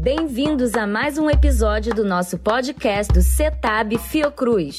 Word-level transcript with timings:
Bem-vindos 0.00 0.76
a 0.76 0.86
mais 0.86 1.18
um 1.18 1.28
episódio 1.28 1.92
do 1.92 2.04
nosso 2.04 2.38
podcast 2.38 3.12
do 3.12 3.20
CETAB 3.20 3.98
Fiocruz. 3.98 4.78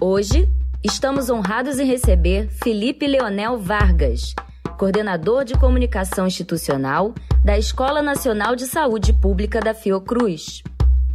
Hoje, 0.00 0.48
estamos 0.82 1.30
honrados 1.30 1.78
em 1.78 1.86
receber 1.86 2.48
Felipe 2.48 3.06
Leonel 3.06 3.58
Vargas, 3.58 4.34
coordenador 4.76 5.44
de 5.44 5.54
comunicação 5.54 6.26
institucional 6.26 7.14
da 7.44 7.56
Escola 7.56 8.02
Nacional 8.02 8.56
de 8.56 8.66
Saúde 8.66 9.12
Pública 9.12 9.60
da 9.60 9.72
Fiocruz. 9.72 10.64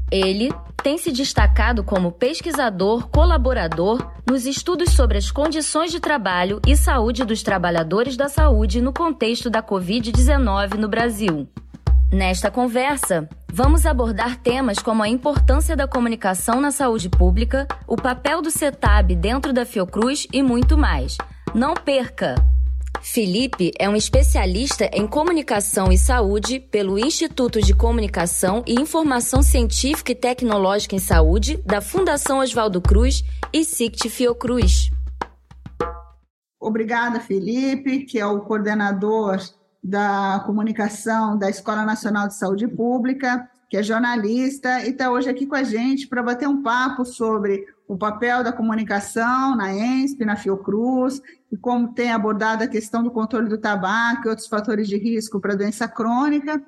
Ele 0.10 0.50
tem 0.82 0.98
se 0.98 1.12
destacado 1.12 1.84
como 1.84 2.14
pesquisador 2.14 3.10
colaborador 3.10 4.14
nos 4.26 4.46
estudos 4.46 4.92
sobre 4.92 5.18
as 5.18 5.30
condições 5.30 5.92
de 5.92 6.00
trabalho 6.00 6.62
e 6.66 6.78
saúde 6.78 7.26
dos 7.26 7.44
trabalhadores 7.44 8.16
da 8.16 8.30
saúde 8.30 8.80
no 8.80 8.94
contexto 8.94 9.50
da 9.50 9.62
Covid-19 9.62 10.76
no 10.76 10.88
Brasil. 10.88 11.50
Nesta 12.12 12.52
conversa, 12.52 13.28
vamos 13.52 13.86
abordar 13.86 14.38
temas 14.38 14.80
como 14.80 15.02
a 15.02 15.10
importância 15.10 15.76
da 15.76 15.88
comunicação 15.88 16.62
na 16.62 16.72
saúde 16.72 17.10
pública, 17.10 17.68
o 17.88 17.96
papel 17.96 18.42
do 18.42 18.52
CETAB 18.52 19.16
dentro 19.16 19.52
da 19.52 19.66
Fiocruz 19.66 20.28
e 20.32 20.44
muito 20.44 20.78
mais. 20.78 21.18
Não 21.54 21.74
perca! 21.74 22.36
Felipe 23.02 23.72
é 23.78 23.90
um 23.90 23.96
especialista 23.96 24.90
em 24.94 25.06
comunicação 25.06 25.92
e 25.92 25.98
saúde 25.98 26.60
pelo 26.60 26.98
Instituto 26.98 27.62
de 27.62 27.74
Comunicação 27.74 28.64
e 28.66 28.74
Informação 28.74 29.44
Científica 29.44 30.12
e 30.12 30.16
Tecnológica 30.16 30.96
em 30.96 31.00
Saúde 31.00 31.62
da 31.66 31.82
Fundação 31.82 32.40
Oswaldo 32.40 32.82
Cruz 32.82 33.24
e 33.52 33.64
SICT 33.64 34.10
Fiocruz. 34.10 34.90
Obrigada, 36.60 37.20
Felipe, 37.20 38.06
que 38.06 38.20
é 38.20 38.26
o 38.26 38.42
coordenador 38.42 39.40
da 39.86 40.42
comunicação 40.48 41.38
da 41.38 41.48
Escola 41.48 41.86
Nacional 41.86 42.28
de 42.28 42.34
Saúde 42.34 42.68
Pública, 42.68 43.48
que 43.70 43.78
é 43.78 43.84
jornalista 43.84 44.84
e 44.84 44.90
está 44.90 45.12
hoje 45.12 45.30
aqui 45.30 45.46
com 45.46 45.54
a 45.54 45.62
gente 45.62 46.08
para 46.08 46.24
bater 46.24 46.48
um 46.48 46.64
papo 46.64 47.06
sobre 47.06 47.64
o 47.88 47.96
papel 47.96 48.44
da 48.44 48.52
comunicação 48.52 49.56
na 49.56 49.72
ENSP, 49.72 50.26
na 50.26 50.36
Fiocruz, 50.36 51.22
e 51.52 51.58
como 51.58 51.94
tem 51.94 52.12
abordado 52.12 52.64
a 52.64 52.68
questão 52.68 53.04
do 53.04 53.12
controle 53.12 53.48
do 53.48 53.60
tabaco 53.60 54.26
e 54.26 54.30
outros 54.30 54.48
fatores 54.48 54.88
de 54.88 54.98
risco 54.98 55.40
para 55.40 55.56
doença 55.56 55.88
crônica. 55.88 56.60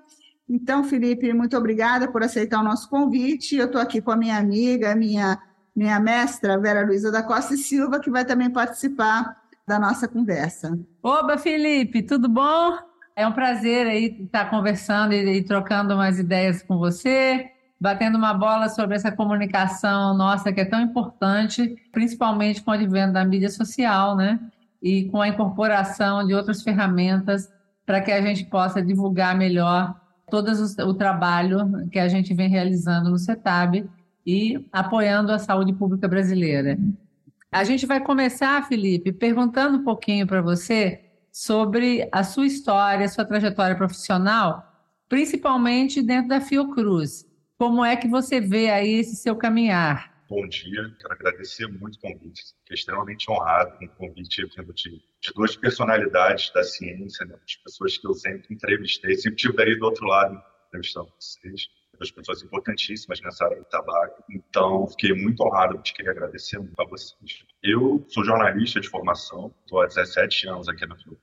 Então, 0.48 0.84
Felipe, 0.84 1.34
muito 1.34 1.58
obrigada 1.58 2.08
por 2.08 2.22
aceitar 2.22 2.60
o 2.60 2.64
nosso 2.64 2.88
convite. 2.88 3.56
Eu 3.56 3.66
estou 3.66 3.82
aqui 3.82 4.00
com 4.00 4.12
a 4.12 4.16
minha 4.16 4.38
amiga, 4.38 4.95
minha, 4.95 5.42
minha 5.76 6.00
mestra, 6.00 6.60
Vera 6.60 6.86
Luiza 6.86 7.12
da 7.12 7.23
Costa 7.23 7.56
e 7.56 7.58
Silva, 7.58 8.00
que 8.00 8.12
vai 8.12 8.23
também 8.23 8.52
participar 8.52 9.42
da 9.68 9.80
nossa 9.80 10.08
conversa. 10.08 10.78
Oba, 11.02 11.36
Felipe, 11.40 12.04
tudo 12.04 12.30
bom? 12.30 12.87
É 13.18 13.28
um 13.28 13.34
prazer 13.34 13.88
aí 13.88 14.16
estar 14.23 14.50
conversando 14.50 15.12
e, 15.12 15.40
e 15.40 15.44
trocando 15.44 15.94
umas 15.94 16.20
ideias 16.20 16.62
com 16.62 16.78
você 16.78 17.52
batendo 17.80 18.18
uma 18.18 18.34
bola 18.34 18.70
sobre 18.70 18.96
essa 18.96 19.12
comunicação 19.12 20.16
nossa 20.16 20.52
que 20.52 20.62
é 20.62 20.66
tão 20.66 20.82
importante, 20.82 21.76
principalmente 21.92 22.62
com 22.62 22.72
o 22.72 22.73
advento 22.73 23.14
da 23.14 23.23
mídia 23.23 23.50
social, 23.50 24.16
né? 24.16 24.40
E 24.82 25.06
com 25.06 25.22
a 25.22 25.28
incorporação 25.28 26.26
de 26.26 26.34
outras 26.34 26.62
ferramentas 26.62 27.52
para 27.86 28.02
que 28.02 28.12
a 28.12 28.22
gente 28.22 28.45
possa 28.45 28.82
divulgar 28.82 29.36
melhor 29.36 30.00
todo 30.30 30.52
o 30.86 30.94
trabalho 30.94 31.88
que 31.90 32.00
a 32.00 32.08
gente 32.08 32.34
vem 32.34 32.50
realizando 32.50 33.10
no 33.10 33.18
CETAB 33.18 33.90
e 34.26 34.66
apoiando 34.72 35.32
a 35.32 35.40
saúde 35.40 35.73
pública 35.73 36.08
brasileira. 36.08 36.78
A 37.52 37.64
gente 37.64 37.86
vai 37.86 38.02
começar, 38.02 38.68
Felipe, 38.68 39.12
perguntando 39.14 39.78
um 39.78 39.84
pouquinho 39.84 40.28
para 40.28 40.42
você 40.42 41.07
sobre 41.38 42.10
a 42.12 42.24
sua 42.24 42.48
história, 42.48 43.06
a 43.06 43.08
sua 43.08 43.24
trajetória 43.24 43.76
profissional, 43.76 44.64
principalmente 45.08 46.02
dentro 46.02 46.30
da 46.30 46.42
Fiocruz. 46.42 47.28
Como 47.60 47.86
é 47.86 47.96
que 47.96 48.08
você 48.08 48.42
vê 48.42 48.72
aí 48.72 48.94
esse 48.96 49.16
seu 49.16 49.36
caminhar? 49.36 50.26
Bom 50.28 50.48
dia, 50.48 50.92
quero 51.00 51.14
agradecer 51.14 51.67
muito 51.67 51.94
o 51.98 52.00
convite. 52.00 52.42
Fiquei 52.61 52.73
extremamente 52.73 53.30
honrado 53.30 53.78
com 53.78 53.86
o 53.86 53.89
convite 53.89 54.48
vindo 54.58 54.73
de, 54.73 54.89
de 54.89 55.34
duas 55.36 55.56
personalidades 55.56 56.52
da 56.54 56.64
ciência, 56.64 57.23
né? 57.28 57.36
de 57.45 57.60
pessoas 57.64 58.00
que 58.00 58.08
eu 58.08 58.16
sempre 58.16 58.56
entrevistei, 58.56 59.16
sempre 59.16 59.38
tive 59.38 59.56
daí 59.56 59.78
do 59.78 59.86
outro 59.86 60.08
lado 60.08 60.42
entrevistando 60.70 61.14
vocês 61.20 61.67
duas 61.98 62.11
pessoas 62.11 62.44
importantíssimas 62.44 63.20
nessa 63.22 63.45
área 63.45 63.58
do 63.58 63.66
tabaco. 63.66 64.23
Então, 64.30 64.88
fiquei 64.88 65.14
muito 65.14 65.44
honrado 65.44 65.78
de 65.80 65.94
querer 65.94 66.11
agradecer 66.11 66.58
muito 66.60 66.80
a 66.80 66.86
vocês. 66.86 67.44
Eu 67.64 68.06
sou 68.10 68.23
jornalista 68.23 68.80
de 68.80 68.90
formação, 68.90 69.54
estou 69.61 69.82
há 69.82 69.88
17 69.88 70.48
anos 70.48 70.70
aqui 70.70 70.86
na 70.86 70.95
Fiocruz, 70.95 71.17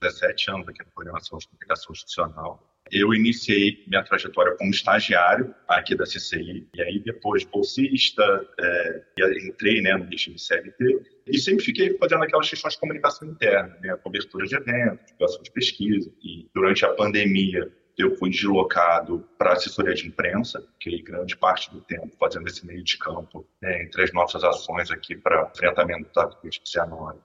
17 0.00 0.50
anos 0.50 0.68
aqui 0.68 0.78
na 0.78 0.90
Coordenação 0.90 1.38
de 1.38 1.48
Comunicação 1.48 1.92
Institucional. 1.92 2.74
Eu 2.92 3.14
iniciei 3.14 3.82
minha 3.86 4.04
trajetória 4.04 4.54
como 4.56 4.70
estagiário 4.70 5.54
aqui 5.66 5.94
da 5.94 6.04
CCI, 6.04 6.68
e 6.74 6.82
aí 6.82 6.98
depois 6.98 7.44
bolsista, 7.44 8.22
é, 8.60 9.02
entrei 9.46 9.80
né, 9.80 9.96
no 9.96 10.04
regime 10.04 10.38
CLT, 10.38 11.02
e 11.26 11.38
sempre 11.38 11.64
fiquei 11.64 11.96
fazendo 11.96 12.24
aquelas 12.24 12.48
questões 12.48 12.74
de 12.74 12.80
comunicação 12.80 13.28
interna, 13.28 13.74
né, 13.80 13.96
cobertura 13.96 14.46
de 14.46 14.54
eventos, 14.54 15.06
divulgação 15.06 15.42
de 15.42 15.50
pesquisa. 15.50 16.12
E 16.22 16.46
durante 16.54 16.84
a 16.84 16.92
pandemia, 16.92 17.72
eu 17.96 18.16
fui 18.16 18.28
deslocado 18.28 19.26
para 19.38 19.52
assessoria 19.52 19.94
de 19.94 20.06
imprensa, 20.06 20.62
fiquei 20.74 21.00
grande 21.00 21.36
parte 21.36 21.70
do 21.70 21.80
tempo 21.80 22.14
fazendo 22.18 22.46
esse 22.48 22.66
meio 22.66 22.84
de 22.84 22.98
campo 22.98 23.48
né, 23.62 23.82
entre 23.82 24.02
as 24.02 24.12
nossas 24.12 24.44
ações 24.44 24.90
aqui 24.90 25.16
para 25.16 25.50
enfrentamento 25.54 26.12
da 26.12 26.28
Covid-19 26.28 27.16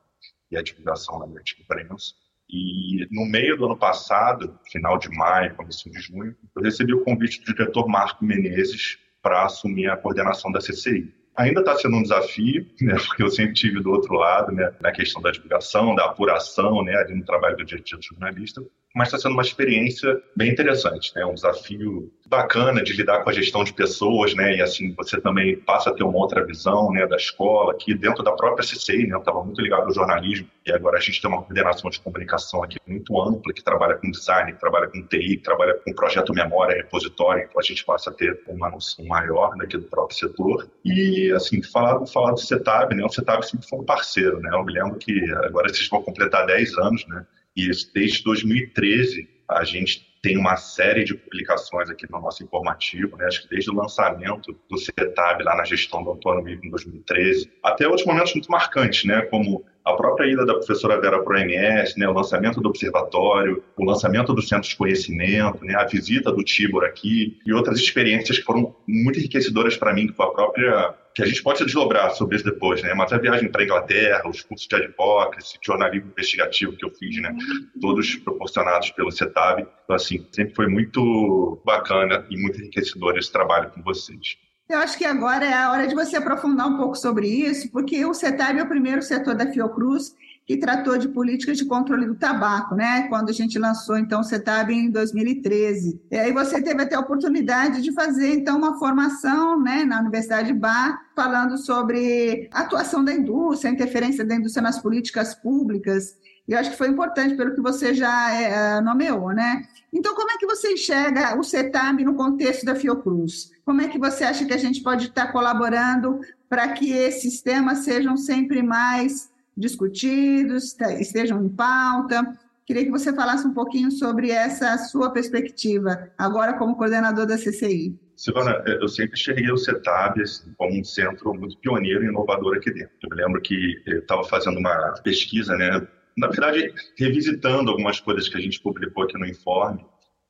e 0.52 0.58
a 0.58 0.62
divulgação 0.62 1.20
na 1.20 1.28
minha 1.28 1.42
imprensa. 1.60 2.14
E 2.50 3.08
no 3.12 3.26
meio 3.26 3.56
do 3.58 3.66
ano 3.66 3.78
passado, 3.78 4.60
final 4.72 4.98
de 4.98 5.10
maio, 5.10 5.56
começo 5.56 5.90
de 5.90 6.00
junho, 6.00 6.36
eu 6.56 6.64
recebi 6.64 6.94
o 6.94 7.04
convite 7.04 7.40
do 7.42 7.54
diretor 7.54 7.88
Marco 7.88 8.26
Menezes 8.26 8.98
para 9.22 9.46
assumir 9.46 9.90
a 9.90 9.98
coordenação 9.98 10.52
da 10.52 10.60
CCI. 10.60 11.14
Ainda 11.38 11.60
está 11.60 11.76
sendo 11.76 11.98
um 11.98 12.02
desafio, 12.02 12.66
né, 12.82 12.96
porque 13.08 13.22
eu 13.22 13.30
sempre 13.30 13.54
tive 13.54 13.82
do 13.82 13.92
outro 13.92 14.14
lado, 14.16 14.52
né, 14.52 14.74
na 14.82 14.92
questão 14.92 15.22
da 15.22 15.32
divulgação, 15.32 15.94
da 15.94 16.06
apuração, 16.06 16.84
né, 16.84 16.96
ali 16.96 17.14
no 17.14 17.24
trabalho 17.24 17.56
do 17.56 17.64
dia 17.64 17.78
a 17.78 17.81
dia 17.81 17.98
do 17.98 18.04
jornalista, 18.04 18.62
mas 18.96 19.08
está 19.08 19.20
sendo 19.20 19.34
uma 19.34 19.44
experiência 19.44 20.22
bem 20.36 20.52
interessante, 20.52 21.12
né? 21.16 21.26
Um 21.26 21.34
desafio 21.34 22.12
bacana 22.26 22.84
de 22.84 22.94
lidar 22.94 23.24
com 23.24 23.30
a 23.30 23.34
gestão 23.34 23.64
de 23.64 23.74
pessoas, 23.74 24.34
né? 24.34 24.58
E 24.58 24.62
assim 24.62 24.94
você 24.96 25.20
também 25.20 25.58
passa 25.58 25.90
a 25.90 25.94
ter 25.94 26.04
uma 26.04 26.18
outra 26.18 26.46
visão, 26.46 26.92
né, 26.92 27.06
da 27.08 27.16
escola 27.16 27.74
aqui 27.74 27.94
dentro 27.94 28.24
da 28.24 28.32
própria 28.32 28.66
CCI, 28.66 29.08
né? 29.08 29.16
Eu 29.16 29.20
estava 29.20 29.44
muito 29.44 29.62
ligado 29.62 29.84
ao 29.84 29.94
jornalismo 29.94 30.48
e 30.66 30.72
agora 30.72 30.98
a 30.98 31.02
gente 31.02 31.22
tem 31.22 31.30
uma 31.30 31.42
coordenação 31.42 31.90
de 31.90 32.00
comunicação 32.00 32.64
aqui 32.64 32.78
muito 32.88 33.20
ampla 33.22 33.54
que 33.54 33.64
trabalha 33.64 33.96
com 33.96 34.10
design, 34.12 34.54
que 34.54 34.60
trabalha 34.60 34.88
com 34.88 35.02
TI, 35.04 35.38
que 35.38 35.44
trabalha 35.44 35.74
com 35.76 35.94
projeto 35.94 36.34
memória, 36.34 36.76
repositório, 36.76 37.44
então 37.44 37.60
a 37.60 37.64
gente 37.64 37.84
passa 37.86 38.10
a 38.10 38.14
ter 38.14 38.42
uma 38.48 38.70
noção 38.70 39.06
maior 39.06 39.56
daqui 39.58 39.78
do 39.78 39.86
próprio 39.86 40.18
setor. 40.18 40.70
E 40.84 41.32
assim 41.36 41.62
falar 41.62 42.06
falar 42.08 42.32
do 42.32 42.40
CETAB, 42.40 42.96
né? 42.96 43.04
O 43.04 43.10
CETAB 43.10 43.44
sempre 43.44 43.68
foi 43.68 43.80
um 43.80 43.86
parceiro, 43.86 44.40
né? 44.40 44.50
Eu 44.52 44.64
me 44.64 44.74
lembro 44.74 44.98
que 44.98 45.32
agora 45.46 45.70
vocês 45.70 45.88
vão 45.88 46.02
completar 46.02 46.46
10 46.46 46.78
anos, 46.78 47.08
né? 47.08 47.26
E 47.56 47.70
desde 47.94 48.24
2013 48.24 49.28
a 49.50 49.64
gente 49.64 50.08
tem 50.22 50.38
uma 50.38 50.58
série 50.58 51.04
de 51.04 51.16
publicações 51.16 51.90
aqui 51.90 52.06
no 52.12 52.20
nosso 52.20 52.44
informativo, 52.44 53.16
né? 53.16 53.26
acho 53.26 53.44
que 53.44 53.50
desde 53.50 53.72
o 53.72 53.74
lançamento 53.74 54.56
do 54.70 54.78
CETAB 54.78 55.44
lá 55.44 55.56
na 55.56 55.64
gestão 55.64 56.04
do 56.04 56.12
Antônio 56.12 56.44
Vivo 56.44 56.66
em 56.66 56.70
2013, 56.70 57.50
até 57.64 57.88
outros 57.88 58.06
momentos 58.06 58.34
muito 58.34 58.52
marcantes, 58.52 59.06
né? 59.06 59.22
como 59.24 59.66
a 59.86 59.94
própria 59.94 60.32
ida 60.32 60.46
da 60.46 60.54
professora 60.54 61.00
Vera 61.00 61.24
para 61.24 61.36
o 61.36 61.38
MS, 61.38 61.98
né, 61.98 62.08
o 62.08 62.14
lançamento 62.14 62.62
do 62.62 62.70
observatório, 62.70 63.64
o 63.78 63.84
lançamento 63.84 64.34
do 64.34 64.42
centro 64.42 64.70
de 64.70 64.76
conhecimento, 64.76 65.64
né, 65.66 65.74
a 65.76 65.86
visita 65.86 66.31
do 66.31 66.44
Tibor 66.44 66.84
aqui 66.84 67.40
e 67.46 67.54
outras 67.54 67.80
experiências 67.80 68.38
que 68.38 68.44
foram 68.44 68.76
muito 68.88 69.18
enriquecedoras 69.18 69.78
para 69.78 69.94
mim, 69.94 70.08
que 70.08 70.14
foi 70.14 70.26
a 70.26 70.30
própria 70.30 70.96
que 71.19 71.24
a 71.24 71.28
gente 71.28 71.44
pode 71.44 71.57
se 71.57 71.66
desdobrar 71.66 72.12
sobre 72.12 72.38
isso 72.38 72.46
depois, 72.46 72.81
né? 72.81 72.94
Mas 72.94 73.12
a 73.12 73.18
viagem 73.18 73.52
para 73.52 73.62
a 73.62 73.66
Inglaterra, 73.66 74.30
os 74.30 74.41
cursos 74.41 74.68
de 74.68 74.75
advocacy, 74.75 75.57
jornalismo 75.62 76.09
investigativo 76.09 76.75
que 76.78 76.85
eu 76.85 76.91
fiz, 76.91 77.22
né? 77.22 77.35
Todos 77.81 78.16
proporcionados 78.16 78.90
pelo 78.91 79.12
CETAB. 79.12 79.68
Então, 79.84 79.96
assim, 79.96 80.25
sempre 80.31 80.56
foi 80.56 80.68
muito 80.68 81.62
bacana 81.66 82.25
e 82.30 82.42
muito 82.42 82.60
enriquecedor 82.60 83.18
esse 83.18 83.31
trabalho 83.31 83.69
com 83.71 83.81
vocês. 83.83 84.38
Eu 84.69 84.80
acho 84.80 84.98
que 84.98 85.06
agora 85.06 85.45
é 85.45 85.54
a 85.54 85.71
hora 85.71 85.88
de 85.88 85.95
você 85.95 86.16
aprofundar 86.16 86.68
um 86.68 86.77
pouco 86.77 86.95
sobre 86.95 87.27
isso, 87.27 87.69
porque 87.72 88.06
o 88.06 88.13
CETAB 88.13 88.60
é 88.60 88.63
o 88.63 88.69
primeiro 88.69 89.01
setor 89.01 89.36
da 89.36 89.51
Fiocruz 89.51 90.15
que 90.50 90.57
tratou 90.57 90.98
de 90.98 91.07
políticas 91.07 91.60
de 91.60 91.66
controle 91.66 92.07
do 92.07 92.16
tabaco, 92.16 92.74
né? 92.74 93.04
Quando 93.07 93.30
a 93.30 93.31
gente 93.31 93.60
lançou 93.60 94.00
então 94.00 94.22
o 94.22 94.24
CETAB 94.24 94.72
em 94.72 94.90
2013. 94.90 96.01
E 96.10 96.18
aí 96.18 96.34
você 96.34 96.60
teve 96.60 96.81
até 96.81 96.96
a 96.96 97.01
oportunidade 97.01 97.84
de 97.84 97.94
fazer 97.94 98.34
então 98.34 98.57
uma 98.57 98.80
formação, 98.80 99.62
né, 99.62 99.86
na 99.86 100.00
Universidade 100.00 100.48
de 100.48 100.56
Bar, 100.56 101.00
falando 101.16 101.56
sobre 101.56 102.50
a 102.51 102.62
atuação 102.62 103.06
da 103.06 103.13
indústria, 103.13 103.69
a 103.69 103.74
interferência 103.75 104.25
da 104.25 104.34
indústria 104.34 104.63
nas 104.63 104.81
políticas 104.81 105.36
públicas. 105.36 106.18
E 106.48 106.54
eu 106.54 106.57
acho 106.57 106.72
que 106.72 106.78
foi 106.78 106.88
importante 106.88 107.36
pelo 107.36 107.54
que 107.54 107.62
você 107.62 107.94
já 107.94 108.31
é, 108.31 108.81
nomeou, 108.81 109.30
né? 109.30 109.62
Então, 109.94 110.16
como 110.16 110.31
é 110.31 110.38
que 110.40 110.48
você 110.48 110.74
enxerga 110.74 111.38
o 111.38 111.44
CETAB 111.44 112.04
no 112.04 112.16
contexto 112.16 112.66
da 112.66 112.74
Fiocruz? 112.74 113.51
Como 113.63 113.81
é 113.81 113.88
que 113.88 114.00
você 114.00 114.24
acha 114.24 114.44
que 114.46 114.54
a 114.54 114.57
gente 114.57 114.81
pode 114.81 115.10
estar 115.10 115.31
colaborando 115.31 116.19
para 116.50 116.69
que 116.69 116.92
esses 116.92 117.40
temas 117.40 117.80
sejam 117.80 118.18
sempre 118.18 118.63
mais 118.63 119.30
discutidos, 119.60 120.76
estejam 121.00 121.44
em 121.44 121.50
pauta? 121.50 122.38
Queria 122.66 122.86
que 122.86 122.92
você 122.92 123.14
falasse 123.14 123.48
um 123.48 123.54
pouquinho 123.54 123.92
sobre 123.92 124.32
essa 124.32 124.78
sua 124.78 125.12
perspectiva, 125.12 126.12
agora 126.18 126.54
como 126.54 126.76
coordenador 126.76 127.26
da 127.26 127.36
CCI. 127.36 128.00
Silvana, 128.16 128.62
eu 128.66 128.88
sempre 128.88 129.14
enxerguei 129.14 129.52
o 129.52 129.58
CETAB 129.58 130.22
como 130.58 130.80
um 130.80 130.84
centro 130.84 131.34
muito 131.34 131.58
pioneiro 131.58 132.04
e 132.04 132.08
inovador 132.08 132.58
aqui 132.58 132.72
dentro. 132.72 132.92
Eu 133.04 133.10
me 133.10 133.24
lembro 133.24 133.42
que 133.42 133.82
estava 133.88 134.24
fazendo 134.24 134.60
uma 134.60 134.94
pesquisa, 135.04 135.56
né, 135.56 135.88
na 136.18 136.28
verdade, 136.28 136.74
revisitando 136.98 137.72
algumas 137.72 138.00
coisas 138.00 138.28
que 138.28 138.38
a 138.38 138.42
gente 138.42 138.62
publicou 138.62 139.04
aqui 139.04 139.18
no 139.18 139.26
informe, 139.26 139.86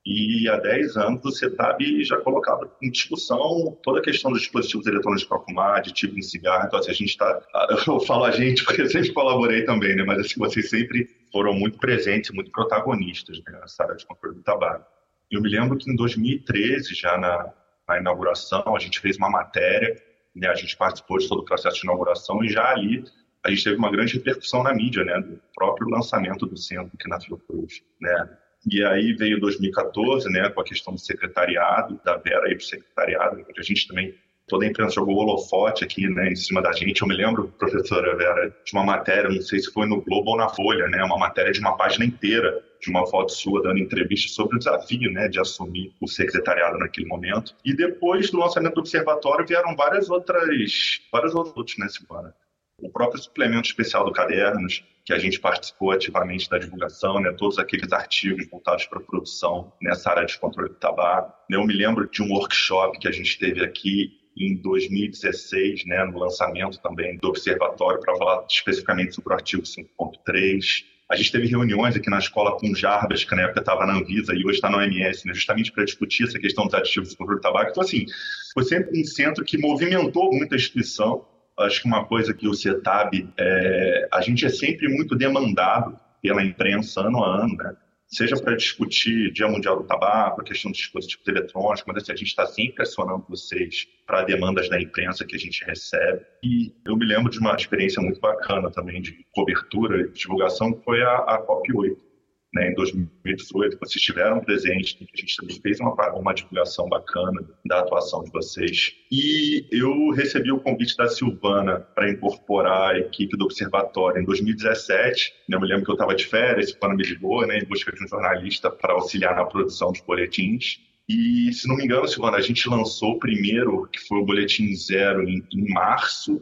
e 0.06 0.48
há 0.48 0.58
10 0.58 0.96
anos 0.96 1.26
o 1.26 1.32
CETAB 1.32 2.04
já 2.04 2.18
colocava 2.18 2.72
em 2.82 2.90
discussão 2.90 3.78
toda 3.84 4.00
a 4.00 4.02
questão 4.02 4.32
dos 4.32 4.42
dispositivos 4.42 4.88
eletrônicos 4.88 5.26
para 5.26 5.40
fumar, 5.40 5.78
aditivo 5.78 6.18
em 6.18 6.22
cigarro. 6.22 6.66
Então, 6.68 6.80
assim, 6.80 6.92
a 6.92 6.94
gente 6.94 7.10
está. 7.10 7.42
Eu 7.86 8.00
falo 8.00 8.24
a 8.24 8.32
gente 8.32 8.64
porque 8.64 8.82
eu 8.82 8.90
sempre 8.90 9.12
colaborei 9.12 9.66
também, 9.66 9.96
né? 9.96 10.04
Mas 10.04 10.20
assim, 10.20 10.40
vocês 10.40 10.70
sempre 10.70 11.10
foram 11.32 11.54
muito 11.54 11.78
presentes, 11.78 12.32
muito 12.32 12.52
protagonistas 12.52 13.40
né, 13.46 13.60
nessa 13.60 13.84
área 13.84 13.96
de 13.96 14.06
controle 14.06 14.38
do 14.38 14.42
tabaco. 14.42 14.86
Eu 15.30 15.42
me 15.42 15.50
lembro 15.50 15.78
que 15.78 15.92
em 15.92 15.96
2013, 15.96 16.96
já 16.96 17.18
na, 17.18 17.54
na 17.88 18.00
inauguração, 18.00 18.76
a 18.76 18.80
gente 18.80 19.00
fez 19.00 19.18
uma 19.18 19.30
matéria, 19.30 20.02
né? 20.34 20.48
A 20.48 20.56
gente 20.56 20.76
participou 20.78 21.18
de 21.18 21.28
todo 21.28 21.42
o 21.42 21.46
processo 21.46 21.76
de 21.76 21.84
inauguração 21.84 22.44
e 22.44 22.50
já 22.50 22.72
ali 22.72 23.04
a 23.44 23.50
gente 23.50 23.64
teve 23.64 23.78
uma 23.78 23.92
grande 23.92 24.16
repercussão 24.16 24.64
na 24.64 24.74
mídia, 24.74 25.04
né? 25.04 25.20
Do 25.20 25.40
próprio 25.54 25.90
lançamento 25.90 26.46
do 26.46 26.58
centro 26.58 26.92
aqui 26.94 27.08
na 27.08 27.20
Fiocruz, 27.20 27.82
né? 28.02 28.38
E 28.68 28.84
aí 28.84 29.14
veio 29.14 29.40
2014, 29.40 30.30
né, 30.30 30.50
com 30.50 30.62
a 30.62 30.64
questão 30.64 30.94
do 30.94 31.00
secretariado, 31.00 32.00
da 32.04 32.18
Vera 32.18 32.46
aí 32.46 32.56
para 32.56 32.64
o 32.64 32.68
secretariado, 32.68 33.38
onde 33.38 33.60
a 33.60 33.64
gente 33.64 33.88
também, 33.88 34.14
toda 34.48 34.66
a 34.66 34.68
imprensa 34.68 34.96
jogou 34.96 35.16
holofote 35.16 35.84
aqui, 35.84 36.08
né, 36.10 36.30
em 36.32 36.36
cima 36.36 36.62
da 36.62 36.72
gente. 36.74 37.02
Eu 37.02 37.08
me 37.08 37.16
lembro, 37.16 37.54
professora 37.58 38.16
Vera, 38.18 38.50
de 38.50 38.74
uma 38.74 38.84
matéria, 38.84 39.30
não 39.30 39.42
sei 39.42 39.60
se 39.60 39.72
foi 39.72 39.88
no 39.88 40.02
Globo 40.02 40.32
ou 40.32 40.38
na 40.38 40.50
Folha, 40.50 40.88
né, 40.88 41.04
uma 41.04 41.18
matéria 41.18 41.52
de 41.52 41.60
uma 41.60 41.78
página 41.78 42.04
inteira, 42.06 42.62
de 42.82 42.90
uma 42.90 43.06
foto 43.08 43.32
sua 43.32 43.62
dando 43.62 43.80
entrevista 43.80 44.30
sobre 44.30 44.56
o 44.56 44.60
desafio, 44.60 45.12
né, 45.12 45.28
de 45.28 45.40
assumir 45.40 45.94
o 46.02 46.08
secretariado 46.08 46.78
naquele 46.78 47.08
momento. 47.08 47.56
E 47.64 47.74
depois 47.74 48.30
do 48.30 48.40
lançamento 48.40 48.76
do 48.76 48.82
observatório 48.82 49.48
vieram 49.48 49.76
várias 49.76 50.10
outras, 50.10 51.02
vários 51.12 51.34
outros, 51.34 51.78
né, 51.78 51.88
Silvana? 51.88 52.34
O 52.82 52.90
próprio 52.90 53.22
suplemento 53.22 53.68
especial 53.68 54.06
do 54.06 54.12
Cadernos, 54.12 54.84
que 55.06 55.14
a 55.14 55.18
gente 55.18 55.40
participou 55.40 55.92
ativamente 55.92 56.50
da 56.50 56.58
divulgação, 56.58 57.20
né, 57.20 57.34
todos 57.38 57.58
aqueles 57.58 57.92
artigos 57.92 58.48
voltados 58.48 58.86
para 58.86 59.00
a 59.00 59.02
produção 59.02 59.74
nessa 59.82 60.12
área 60.12 60.26
de 60.26 60.38
controle 60.38 60.70
do 60.70 60.76
tabaco. 60.76 61.34
Eu 61.50 61.66
me 61.66 61.74
lembro 61.74 62.08
de 62.10 62.22
um 62.22 62.32
workshop 62.32 63.00
que 63.00 63.08
a 63.08 63.12
gente 63.12 63.38
teve 63.40 63.64
aqui 63.64 64.12
em 64.38 64.56
2016, 64.56 65.86
né, 65.86 66.06
no 66.06 66.20
lançamento 66.20 66.80
também 66.80 67.18
do 67.18 67.28
Observatório, 67.28 68.00
para 68.00 68.16
falar 68.16 68.46
especificamente 68.50 69.16
sobre 69.16 69.34
o 69.34 69.36
artigo 69.36 69.64
5.3. 69.64 70.86
A 71.10 71.16
gente 71.16 71.32
teve 71.32 71.48
reuniões 71.48 71.96
aqui 71.96 72.10
na 72.10 72.20
escola 72.20 72.58
com 72.58 72.74
Jarbas, 72.76 73.24
que 73.24 73.36
na 73.36 73.42
época 73.42 73.62
estava 73.62 73.86
na 73.88 73.96
Anvisa 73.96 74.34
e 74.36 74.46
hoje 74.46 74.58
está 74.58 74.70
na 74.70 74.78
OMS, 74.78 75.28
né, 75.28 75.34
justamente 75.34 75.72
para 75.72 75.84
discutir 75.84 76.26
essa 76.26 76.38
questão 76.38 76.66
dos 76.66 76.76
aditivos 76.76 77.10
de 77.10 77.18
controle 77.18 77.40
do 77.40 77.44
tabaco. 77.44 77.72
Então, 77.72 77.82
assim, 77.82 78.06
foi 78.54 78.64
sempre 78.64 79.02
um 79.02 79.04
centro 79.04 79.44
que 79.44 79.58
movimentou 79.58 80.32
muito 80.32 80.54
a 80.54 80.56
instituição 80.56 81.26
acho 81.60 81.82
que 81.82 81.88
uma 81.88 82.06
coisa 82.06 82.34
que 82.34 82.48
o 82.48 82.54
CETAB, 82.54 83.30
é, 83.38 84.08
a 84.12 84.22
gente 84.22 84.46
é 84.46 84.50
sempre 84.50 84.88
muito 84.88 85.16
demandado 85.16 85.98
pela 86.22 86.44
imprensa 86.44 87.02
ano 87.02 87.24
a 87.24 87.44
ano, 87.44 87.56
né? 87.56 87.76
seja 88.10 88.36
para 88.38 88.56
discutir 88.56 89.32
Dia 89.32 89.48
Mundial 89.48 89.78
do 89.78 89.84
Tabaco, 89.84 90.42
a 90.42 90.44
questão 90.44 90.72
dos 90.72 90.80
dispositivos 90.80 91.28
eletrônicos, 91.28 91.84
mas 91.86 91.98
assim, 91.98 92.12
a 92.12 92.16
gente 92.16 92.28
está 92.28 92.46
sempre 92.48 92.82
acionando 92.82 93.24
vocês 93.30 93.88
para 94.06 94.24
demandas 94.24 94.68
da 94.68 94.82
imprensa 94.82 95.24
que 95.24 95.36
a 95.36 95.40
gente 95.40 95.64
recebe. 95.64 96.26
E 96.44 96.74
eu 96.86 96.98
me 96.98 97.06
lembro 97.06 97.30
de 97.30 97.40
uma 97.40 97.56
experiência 97.56 98.02
muito 98.02 98.20
bacana 98.20 98.72
também 98.72 99.02
de 99.02 99.24
cobertura 99.32 100.02
e 100.02 100.12
divulgação, 100.12 100.74
que 100.74 100.84
foi 100.84 101.04
a, 101.04 101.18
a 101.18 101.46
COP8 101.46 102.09
né, 102.54 102.72
em 102.72 102.74
2018, 102.74 103.78
vocês 103.78 103.98
estiveram 103.98 104.40
presentes, 104.40 104.98
a 105.14 105.18
gente 105.18 105.36
também 105.36 105.62
fez 105.62 105.80
uma, 105.80 105.94
uma 106.14 106.34
divulgação 106.34 106.90
bacana 106.90 107.48
da 107.66 107.80
atuação 107.80 108.24
de 108.24 108.32
vocês. 108.32 108.96
E 109.12 109.68
eu 109.72 110.10
recebi 110.12 110.52
o 110.52 110.60
convite 110.60 110.98
da 110.98 111.08
Silvana 111.08 111.80
para 111.80 112.10
incorporar 112.10 112.96
a 112.96 113.00
equipe 113.00 113.38
do 113.38 113.46
Observatório 113.46 114.22
em 114.22 114.26
2017. 114.26 115.34
Né, 115.48 115.58
eu 115.58 115.62
me 115.62 115.68
lembro 115.68 115.86
que 115.86 115.92
eu 115.92 115.96
estava 115.96 116.16
de 116.16 116.26
férias, 116.26 116.72
Silvana 116.72 116.96
me 116.96 117.04
ligou 117.04 117.46
né, 117.46 117.60
em 117.60 117.66
busca 117.66 117.92
de 117.92 118.04
um 118.04 118.08
jornalista 118.08 118.72
para 118.72 118.94
auxiliar 118.94 119.36
na 119.36 119.46
produção 119.46 119.92
dos 119.92 120.02
boletins. 120.02 120.80
E, 121.08 121.52
se 121.54 121.68
não 121.68 121.76
me 121.76 121.86
engano, 121.86 122.08
Silvana, 122.08 122.38
a 122.38 122.42
gente 122.42 122.68
lançou 122.68 123.14
o 123.14 123.20
primeiro, 123.20 123.88
que 123.92 124.00
foi 124.00 124.20
o 124.20 124.26
Boletim 124.26 124.76
Zero, 124.76 125.28
em, 125.28 125.44
em 125.52 125.74
março 125.74 126.40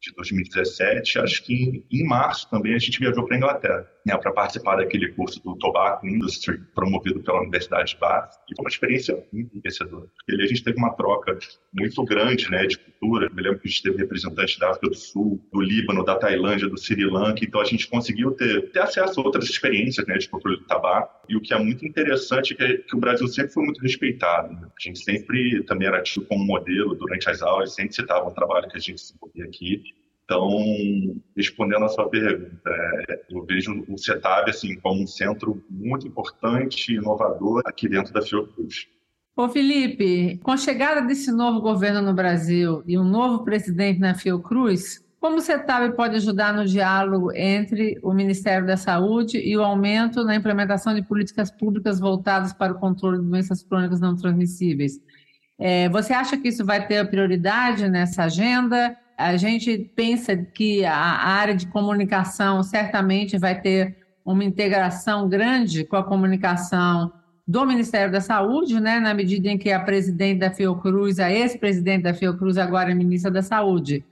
de 0.00 0.12
2017. 0.14 1.20
Acho 1.20 1.44
que 1.44 1.54
em, 1.54 1.84
em 1.90 2.04
março 2.04 2.50
também 2.50 2.74
a 2.74 2.78
gente 2.78 2.98
viajou 2.98 3.24
para 3.24 3.36
a 3.36 3.38
Inglaterra 3.38 3.91
né, 4.04 4.16
para 4.16 4.32
participar 4.32 4.76
daquele 4.76 5.08
curso 5.12 5.42
do 5.42 5.56
Tobacco 5.56 6.06
Industry, 6.06 6.58
promovido 6.74 7.20
pela 7.20 7.40
Universidade 7.40 7.92
de 7.92 7.98
Bath. 7.98 8.34
E 8.50 8.56
foi 8.56 8.64
uma 8.64 8.68
experiência 8.68 9.24
muito 9.32 9.52
enriquecedora. 9.52 10.06
Porque 10.16 10.32
ali 10.32 10.42
a 10.44 10.46
gente 10.46 10.64
teve 10.64 10.78
uma 10.78 10.94
troca 10.94 11.38
muito 11.72 12.04
grande 12.04 12.50
né, 12.50 12.66
de 12.66 12.78
cultura. 12.78 13.26
Eu 13.26 13.34
me 13.34 13.42
lembro 13.42 13.60
que 13.60 13.68
a 13.68 13.70
gente 13.70 13.82
teve 13.82 13.98
representantes 13.98 14.58
da 14.58 14.70
África 14.70 14.88
do 14.88 14.94
Sul, 14.94 15.40
do 15.52 15.60
Líbano, 15.60 16.04
da 16.04 16.16
Tailândia, 16.16 16.68
do 16.68 16.78
Sri 16.78 17.04
Lanka. 17.04 17.44
Então 17.44 17.60
a 17.60 17.64
gente 17.64 17.88
conseguiu 17.88 18.32
ter, 18.32 18.70
ter 18.70 18.80
acesso 18.80 19.20
a 19.20 19.24
outras 19.24 19.44
experiências 19.44 20.06
né, 20.06 20.18
de 20.18 20.28
controle 20.28 20.58
do 20.58 20.64
tabaco. 20.64 21.26
E 21.28 21.36
o 21.36 21.40
que 21.40 21.54
é 21.54 21.58
muito 21.58 21.86
interessante 21.86 22.54
é 22.54 22.56
que, 22.56 22.78
que 22.78 22.96
o 22.96 23.00
Brasil 23.00 23.26
sempre 23.28 23.52
foi 23.52 23.64
muito 23.64 23.80
respeitado. 23.80 24.52
Né? 24.52 24.62
A 24.64 24.82
gente 24.88 24.98
sempre 24.98 25.62
também 25.64 25.88
era 25.88 26.02
tido 26.02 26.26
como 26.26 26.44
modelo 26.44 26.94
durante 26.94 27.28
as 27.30 27.42
aulas, 27.42 27.74
sempre 27.74 27.94
citava 27.94 28.28
o 28.28 28.34
trabalho 28.34 28.68
que 28.68 28.76
a 28.76 28.80
gente 28.80 28.96
desenvolvia 28.96 29.44
aqui. 29.44 29.82
Então, 30.32 31.20
respondendo 31.36 31.84
a 31.84 31.88
sua 31.90 32.08
pergunta, 32.08 32.70
é, 32.70 33.24
eu 33.30 33.44
vejo 33.44 33.84
o 33.86 33.98
CETAB 33.98 34.48
assim, 34.48 34.80
como 34.80 35.02
um 35.02 35.06
centro 35.06 35.62
muito 35.68 36.08
importante 36.08 36.90
e 36.90 36.96
inovador 36.96 37.60
aqui 37.66 37.86
dentro 37.86 38.14
da 38.14 38.22
Fiocruz. 38.22 38.86
Ô 39.36 39.46
Felipe, 39.50 40.38
com 40.42 40.50
a 40.50 40.56
chegada 40.56 41.02
desse 41.02 41.30
novo 41.30 41.60
governo 41.60 42.00
no 42.00 42.14
Brasil 42.14 42.82
e 42.86 42.98
um 42.98 43.04
novo 43.04 43.44
presidente 43.44 44.00
na 44.00 44.14
Fiocruz, 44.14 45.04
como 45.20 45.36
o 45.36 45.40
CETAB 45.40 45.94
pode 45.94 46.16
ajudar 46.16 46.54
no 46.54 46.64
diálogo 46.64 47.30
entre 47.34 47.98
o 48.02 48.14
Ministério 48.14 48.66
da 48.66 48.78
Saúde 48.78 49.36
e 49.36 49.54
o 49.54 49.62
aumento 49.62 50.24
na 50.24 50.34
implementação 50.34 50.94
de 50.94 51.02
políticas 51.02 51.50
públicas 51.50 52.00
voltadas 52.00 52.54
para 52.54 52.72
o 52.72 52.78
controle 52.78 53.18
de 53.18 53.28
doenças 53.28 53.62
crônicas 53.62 54.00
não 54.00 54.16
transmissíveis? 54.16 54.98
É, 55.58 55.90
você 55.90 56.14
acha 56.14 56.38
que 56.38 56.48
isso 56.48 56.64
vai 56.64 56.86
ter 56.86 57.06
prioridade 57.10 57.86
nessa 57.86 58.24
agenda? 58.24 58.96
A 59.22 59.36
gente 59.36 59.78
pensa 59.94 60.36
que 60.36 60.84
a 60.84 60.94
área 60.94 61.54
de 61.54 61.66
comunicação 61.68 62.62
certamente 62.62 63.38
vai 63.38 63.60
ter 63.60 63.96
uma 64.24 64.44
integração 64.44 65.28
grande 65.28 65.84
com 65.84 65.96
a 65.96 66.02
comunicação 66.02 67.12
do 67.46 67.64
Ministério 67.66 68.12
da 68.12 68.20
Saúde, 68.20 68.80
né, 68.80 69.00
na 69.00 69.14
medida 69.14 69.48
em 69.48 69.58
que 69.58 69.70
a 69.70 69.80
presidente 69.80 70.40
da 70.40 70.50
Fiocruz, 70.50 71.18
a 71.18 71.30
ex-presidente 71.30 72.02
da 72.02 72.14
Fiocruz, 72.14 72.56
agora 72.56 72.90
é 72.90 72.94
ministra 72.94 73.30
da 73.30 73.42
Saúde. 73.42 74.04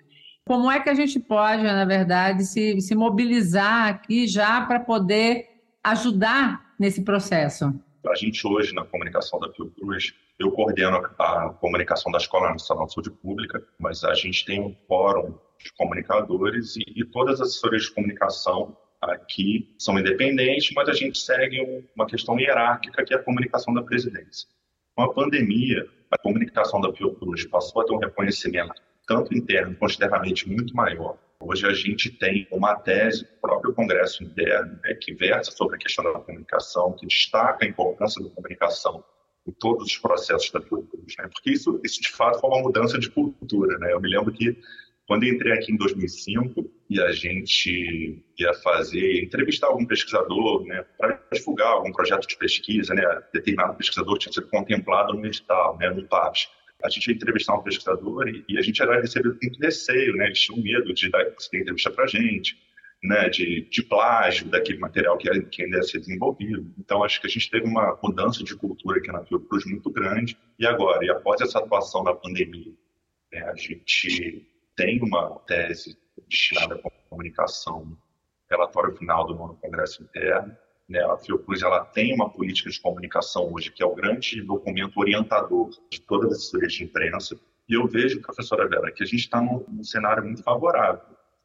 Como 0.44 0.70
é 0.70 0.80
que 0.80 0.90
a 0.90 0.94
gente 0.94 1.18
pode, 1.20 1.62
na 1.62 1.84
verdade, 1.84 2.44
se, 2.44 2.80
se 2.80 2.94
mobilizar 2.94 3.88
aqui 3.88 4.26
já 4.26 4.60
para 4.62 4.80
poder 4.80 5.46
ajudar 5.82 6.74
nesse 6.78 7.02
processo? 7.02 7.72
A 8.06 8.14
gente 8.14 8.44
hoje, 8.46 8.74
na 8.74 8.84
comunicação 8.84 9.38
da 9.38 9.52
Fiocruz, 9.52 10.12
eu 10.40 10.50
coordeno 10.50 11.06
a 11.18 11.50
comunicação 11.50 12.10
da 12.10 12.16
Escola 12.16 12.50
Nacional 12.50 12.86
de 12.86 12.94
Saúde 12.94 13.10
Pública, 13.10 13.62
mas 13.78 14.02
a 14.02 14.14
gente 14.14 14.46
tem 14.46 14.58
um 14.58 14.74
fórum 14.88 15.38
de 15.58 15.70
comunicadores 15.74 16.76
e, 16.76 16.82
e 16.96 17.04
todas 17.04 17.42
as 17.42 17.48
assessorias 17.48 17.82
de 17.82 17.90
comunicação 17.92 18.74
aqui 19.02 19.74
são 19.78 19.98
independentes, 19.98 20.72
mas 20.74 20.88
a 20.88 20.94
gente 20.94 21.18
segue 21.18 21.86
uma 21.94 22.06
questão 22.06 22.40
hierárquica 22.40 23.04
que 23.04 23.12
é 23.12 23.18
a 23.18 23.22
comunicação 23.22 23.74
da 23.74 23.82
presidência. 23.82 24.48
Com 24.96 25.02
a 25.02 25.12
pandemia, 25.12 25.86
a 26.10 26.16
comunicação 26.16 26.80
da 26.80 26.90
Fiocruz 26.90 27.44
passou 27.46 27.82
a 27.82 27.84
ter 27.84 27.92
um 27.92 27.98
reconhecimento 27.98 28.72
tanto 29.06 29.36
interno 29.36 29.76
quanto 29.76 29.90
externamente 29.90 30.48
muito 30.48 30.74
maior. 30.74 31.18
Hoje 31.38 31.66
a 31.66 31.72
gente 31.74 32.10
tem 32.10 32.46
uma 32.50 32.76
tese 32.76 33.24
do 33.24 33.40
próprio 33.42 33.74
Congresso 33.74 34.24
interno 34.24 34.78
né, 34.82 34.94
que 34.94 35.12
versa 35.12 35.50
sobre 35.50 35.76
a 35.76 35.78
questão 35.78 36.04
da 36.04 36.18
comunicação, 36.18 36.92
que 36.92 37.06
destaca 37.06 37.64
a 37.64 37.68
importância 37.68 38.22
da 38.22 38.30
comunicação 38.30 39.04
em 39.50 39.52
todos 39.58 39.86
os 39.86 39.98
processos 39.98 40.50
da 40.50 40.60
né? 40.60 41.28
porque 41.32 41.50
isso, 41.50 41.80
isso 41.84 42.00
de 42.00 42.08
fato 42.08 42.40
foi 42.40 42.50
uma 42.50 42.62
mudança 42.62 42.98
de 42.98 43.10
cultura. 43.10 43.76
Né? 43.78 43.92
Eu 43.92 44.00
me 44.00 44.08
lembro 44.08 44.32
que 44.32 44.56
quando 45.06 45.26
entrei 45.26 45.52
aqui 45.52 45.72
em 45.72 45.76
2005 45.76 46.70
e 46.88 47.00
a 47.00 47.10
gente 47.10 48.22
ia 48.38 48.54
fazer, 48.54 49.24
entrevistar 49.24 49.66
algum 49.66 49.84
pesquisador 49.84 50.64
né, 50.64 50.84
para 50.96 51.20
divulgar 51.32 51.66
algum 51.66 51.90
projeto 51.90 52.28
de 52.28 52.36
pesquisa, 52.36 52.94
né, 52.94 53.02
determinado 53.32 53.76
pesquisador 53.76 54.18
tinha 54.18 54.32
sido 54.32 54.46
contemplado 54.46 55.14
no 55.14 55.26
edital, 55.26 55.76
né, 55.78 55.90
no 55.90 56.06
PAPS. 56.06 56.48
A 56.84 56.88
gente 56.88 57.08
ia 57.08 57.14
entrevistar 57.14 57.54
um 57.54 57.62
pesquisador 57.62 58.28
e, 58.28 58.44
e 58.48 58.56
a 58.56 58.62
gente 58.62 58.80
era 58.80 59.00
recebido 59.00 59.36
com 59.36 59.64
receio, 59.64 60.14
né, 60.14 60.26
eles 60.26 60.40
tinham 60.40 60.62
medo 60.62 60.94
de 60.94 61.10
dar 61.10 61.26
entrevista 61.52 61.90
para 61.90 62.04
a 62.04 62.06
gente 62.06 62.56
né, 63.02 63.28
de, 63.28 63.62
de 63.70 63.82
plágio 63.82 64.48
daquele 64.48 64.78
material 64.78 65.16
que, 65.16 65.28
que 65.42 65.62
ainda 65.62 65.78
ia 65.78 65.82
ser 65.82 66.00
desenvolvido. 66.00 66.72
Então, 66.78 67.02
acho 67.02 67.20
que 67.20 67.26
a 67.26 67.30
gente 67.30 67.50
teve 67.50 67.66
uma 67.66 67.98
mudança 68.02 68.44
de 68.44 68.54
cultura 68.54 68.98
aqui 68.98 69.10
na 69.10 69.24
Fiocruz 69.24 69.64
muito 69.64 69.90
grande. 69.90 70.36
E 70.58 70.66
agora, 70.66 71.04
e 71.04 71.10
após 71.10 71.40
essa 71.40 71.58
atuação 71.58 72.04
da 72.04 72.14
pandemia, 72.14 72.72
né, 73.32 73.42
a 73.44 73.54
gente 73.54 74.46
tem 74.76 75.00
uma 75.02 75.30
tese 75.46 75.96
destinada 76.28 76.74
à 76.74 76.90
comunicação, 77.08 77.96
relatório 78.50 78.96
final 78.96 79.26
do 79.26 79.34
nono 79.34 79.56
Congresso 79.56 80.02
Interno, 80.02 80.56
Né? 80.88 81.00
A 81.04 81.16
Fiocruz 81.16 81.62
ela 81.62 81.84
tem 81.84 82.12
uma 82.12 82.28
política 82.28 82.68
de 82.68 82.80
comunicação 82.80 83.52
hoje 83.52 83.70
que 83.70 83.82
é 83.82 83.86
o 83.86 83.94
grande 83.94 84.42
documento 84.42 84.98
orientador 84.98 85.70
de 85.88 86.00
todas 86.00 86.32
as 86.32 86.38
assessorias 86.38 86.72
de 86.72 86.84
imprensa. 86.84 87.38
E 87.68 87.74
eu 87.74 87.86
vejo, 87.86 88.20
professora 88.20 88.68
Vera, 88.68 88.90
que 88.90 89.04
a 89.04 89.06
gente 89.06 89.20
está 89.20 89.40
num, 89.40 89.64
num, 89.68 89.84
cenário 89.84 90.24
muito 90.24 90.42
favorável. 90.42 91.00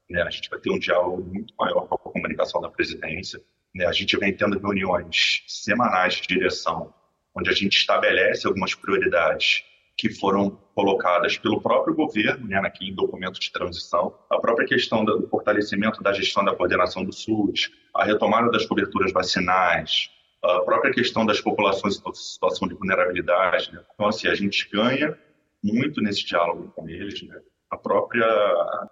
Né? 0.09 0.21
A 0.21 0.29
gente 0.29 0.49
vai 0.49 0.59
ter 0.59 0.71
um 0.71 0.79
diálogo 0.79 1.23
muito 1.23 1.53
maior 1.57 1.87
com 1.87 1.95
a 1.95 1.97
comunicação 1.97 2.61
da 2.61 2.69
presidência. 2.69 3.41
Né? 3.73 3.85
A 3.85 3.91
gente 3.91 4.17
vem 4.17 4.35
tendo 4.35 4.59
reuniões 4.59 5.43
semanais 5.47 6.15
de 6.15 6.27
direção, 6.27 6.93
onde 7.35 7.49
a 7.49 7.53
gente 7.53 7.77
estabelece 7.77 8.47
algumas 8.47 8.73
prioridades 8.73 9.63
que 9.97 10.09
foram 10.09 10.51
colocadas 10.73 11.37
pelo 11.37 11.61
próprio 11.61 11.95
governo, 11.95 12.47
né, 12.47 12.57
aqui 12.57 12.89
em 12.89 12.93
documento 12.93 13.39
de 13.39 13.49
transição, 13.49 14.13
a 14.29 14.37
própria 14.37 14.67
questão 14.67 15.05
do 15.05 15.25
fortalecimento 15.29 16.03
da 16.03 16.11
gestão 16.11 16.43
da 16.43 16.53
coordenação 16.53 17.03
do 17.03 17.13
SUS, 17.13 17.71
a 17.93 18.03
retomada 18.03 18.51
das 18.51 18.65
coberturas 18.65 19.13
vacinais, 19.13 20.09
a 20.43 20.61
própria 20.61 20.93
questão 20.93 21.25
das 21.25 21.39
populações 21.39 22.01
em 22.05 22.13
situação 22.13 22.67
de 22.67 22.75
vulnerabilidade. 22.75 23.73
Né? 23.73 23.81
Então, 23.93 24.07
assim, 24.07 24.27
a 24.27 24.35
gente 24.35 24.69
ganha 24.69 25.17
muito 25.63 26.01
nesse 26.01 26.25
diálogo 26.25 26.71
com 26.75 26.87
eles. 26.87 27.21
Né? 27.23 27.39
A 27.75 27.77
própria 27.77 28.23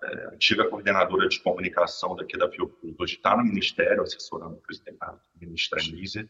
é, 0.03 0.35
antiga 0.35 0.67
coordenadora 0.69 1.29
de 1.29 1.39
comunicação 1.39 2.17
daqui 2.17 2.37
da 2.37 2.49
Fiocruz 2.49 2.93
hoje 2.99 3.15
está 3.15 3.37
no 3.37 3.43
Ministério, 3.45 4.03
assessorando 4.03 4.55
o 4.55 4.57
presidente, 4.57 4.97
a 4.99 5.15
ministra 5.39 5.79
Lízia, 5.81 6.27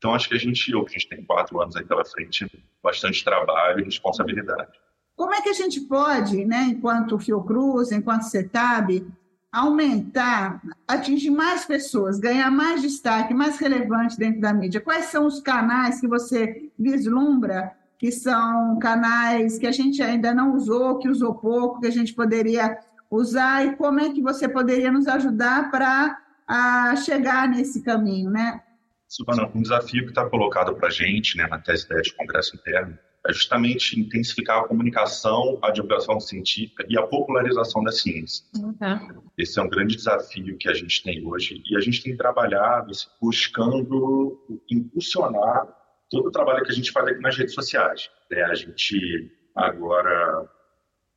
então, 0.00 0.14
acho 0.14 0.30
que 0.30 0.34
a 0.34 0.38
gente, 0.38 0.74
a 0.74 0.90
gente 0.90 1.08
tem 1.10 1.22
quatro 1.22 1.60
anos 1.60 1.76
aí 1.76 1.84
pela 1.84 2.02
frente, 2.06 2.50
bastante 2.82 3.22
trabalho 3.22 3.80
e 3.80 3.84
responsabilidade. 3.84 4.80
Como 5.14 5.34
é 5.34 5.42
que 5.42 5.50
a 5.50 5.52
gente 5.52 5.82
pode, 5.82 6.42
né, 6.46 6.62
enquanto 6.70 7.18
Fiocruz, 7.18 7.92
enquanto 7.92 8.22
CETAB, 8.22 9.06
aumentar, 9.52 10.62
atingir 10.88 11.28
mais 11.28 11.66
pessoas, 11.66 12.18
ganhar 12.18 12.50
mais 12.50 12.80
destaque, 12.80 13.34
mais 13.34 13.58
relevante 13.58 14.16
dentro 14.16 14.40
da 14.40 14.54
mídia? 14.54 14.80
Quais 14.80 15.04
são 15.06 15.26
os 15.26 15.38
canais 15.38 16.00
que 16.00 16.08
você 16.08 16.70
vislumbra 16.78 17.70
que 18.00 18.10
são 18.10 18.78
canais 18.78 19.58
que 19.58 19.66
a 19.66 19.72
gente 19.72 20.02
ainda 20.02 20.32
não 20.32 20.54
usou, 20.54 20.98
que 20.98 21.06
usou 21.06 21.34
pouco, 21.34 21.80
que 21.80 21.86
a 21.86 21.90
gente 21.90 22.14
poderia 22.14 22.78
usar 23.10 23.66
e 23.66 23.76
como 23.76 24.00
é 24.00 24.08
que 24.08 24.22
você 24.22 24.48
poderia 24.48 24.90
nos 24.90 25.06
ajudar 25.06 25.70
para 25.70 26.96
chegar 26.96 27.46
nesse 27.46 27.82
caminho, 27.82 28.30
né? 28.30 28.62
Silvana, 29.06 29.50
um 29.54 29.60
desafio 29.60 30.04
que 30.04 30.12
está 30.12 30.24
colocado 30.24 30.74
para 30.76 30.88
a 30.88 30.90
gente 30.90 31.36
né, 31.36 31.46
na 31.46 31.58
tese 31.58 31.86
de 31.86 32.14
congresso 32.14 32.56
interno 32.56 32.98
é 33.26 33.34
justamente 33.34 34.00
intensificar 34.00 34.60
a 34.60 34.66
comunicação, 34.66 35.58
a 35.60 35.70
divulgação 35.70 36.18
científica 36.18 36.86
e 36.88 36.96
a 36.96 37.02
popularização 37.02 37.84
da 37.84 37.92
ciência. 37.92 38.46
Uhum. 38.56 39.22
Esse 39.36 39.58
é 39.58 39.62
um 39.62 39.68
grande 39.68 39.94
desafio 39.94 40.56
que 40.56 40.70
a 40.70 40.72
gente 40.72 41.02
tem 41.02 41.22
hoje 41.26 41.62
e 41.70 41.76
a 41.76 41.80
gente 41.80 42.02
tem 42.02 42.16
trabalhado 42.16 42.92
assim, 42.92 43.08
buscando 43.20 44.40
impulsionar 44.70 45.79
todo 46.10 46.26
o 46.26 46.32
trabalho 46.32 46.64
que 46.64 46.72
a 46.72 46.74
gente 46.74 46.90
faz 46.90 47.06
aqui 47.06 47.20
nas 47.20 47.36
redes 47.36 47.54
sociais. 47.54 48.10
Né? 48.30 48.42
A 48.42 48.54
gente 48.54 49.30
agora, 49.54 50.50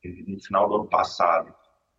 no 0.04 0.40
final 0.40 0.68
do 0.68 0.74
ano 0.76 0.88
passado, 0.88 1.52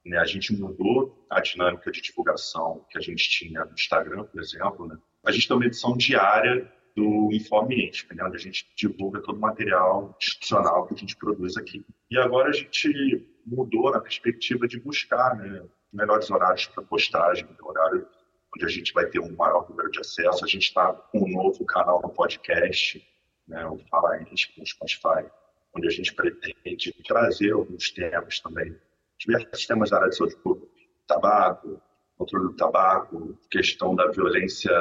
né, 0.06 0.18
a 0.18 0.26
gente 0.26 0.54
mudou 0.54 1.26
a 1.30 1.42
dinâmica 1.42 1.92
de 1.92 2.02
divulgação 2.02 2.86
que 2.90 2.98
a 2.98 3.02
gente 3.02 3.30
tinha 3.30 3.66
no 3.66 3.74
Instagram, 3.74 4.24
por 4.24 4.40
exemplo, 4.40 4.88
né? 4.88 4.98
a 5.26 5.32
gente 5.32 5.48
tem 5.48 5.58
uma 5.58 5.66
edição 5.66 5.98
diária 5.98 6.72
do 6.96 7.30
Informe 7.34 7.88
Íntima, 7.88 8.14
né, 8.14 8.24
onde 8.24 8.38
a 8.38 8.40
gente 8.40 8.66
divulga 8.76 9.22
todo 9.22 9.38
o 9.38 9.42
material 9.42 10.16
institucional 10.22 10.86
que 10.86 10.94
a 10.94 10.98
gente 10.98 11.18
produz 11.18 11.58
aqui. 11.58 11.86
E 12.10 12.18
agora 12.18 12.50
a 12.50 12.54
gente 12.54 13.28
mudou 13.46 13.92
na 13.92 14.00
perspectiva 14.00 14.68
de 14.68 14.80
buscar 14.80 15.36
né, 15.36 15.64
melhores 15.92 16.30
horários 16.30 16.68
para 16.68 16.84
postagem, 16.84 17.48
horário 17.62 18.08
onde 18.56 18.66
a 18.66 18.70
gente 18.70 18.94
vai 18.94 19.06
ter 19.08 19.20
um 19.20 19.36
maior 19.36 19.70
número 19.70 19.92
de 19.92 20.00
acesso. 20.00 20.44
A 20.44 20.48
gente 20.48 20.64
está 20.64 20.94
com 20.94 21.20
um 21.20 21.28
novo 21.28 21.66
canal 21.66 22.02
no 22.02 22.10
podcast, 22.10 23.06
né, 23.48 23.66
o 23.68 23.78
Fala 23.90 24.22
Íntimo, 24.22 24.64
o 24.64 24.66
Spotify, 24.66 25.26
onde 25.76 25.88
a 25.88 25.92
gente 25.92 26.14
pretende 26.14 26.94
trazer 27.06 27.52
alguns 27.52 27.92
temas 27.92 28.40
também, 28.40 28.76
diversos 29.20 29.66
temas 29.66 29.90
da 29.90 29.98
área 29.98 30.10
de 30.10 30.16
saúde 30.16 30.36
pública, 30.38 30.72
tabaco, 31.06 31.82
controle 32.18 32.48
do 32.48 32.56
tabaco, 32.56 33.38
questão 33.52 33.94
da 33.94 34.08
violência 34.08 34.72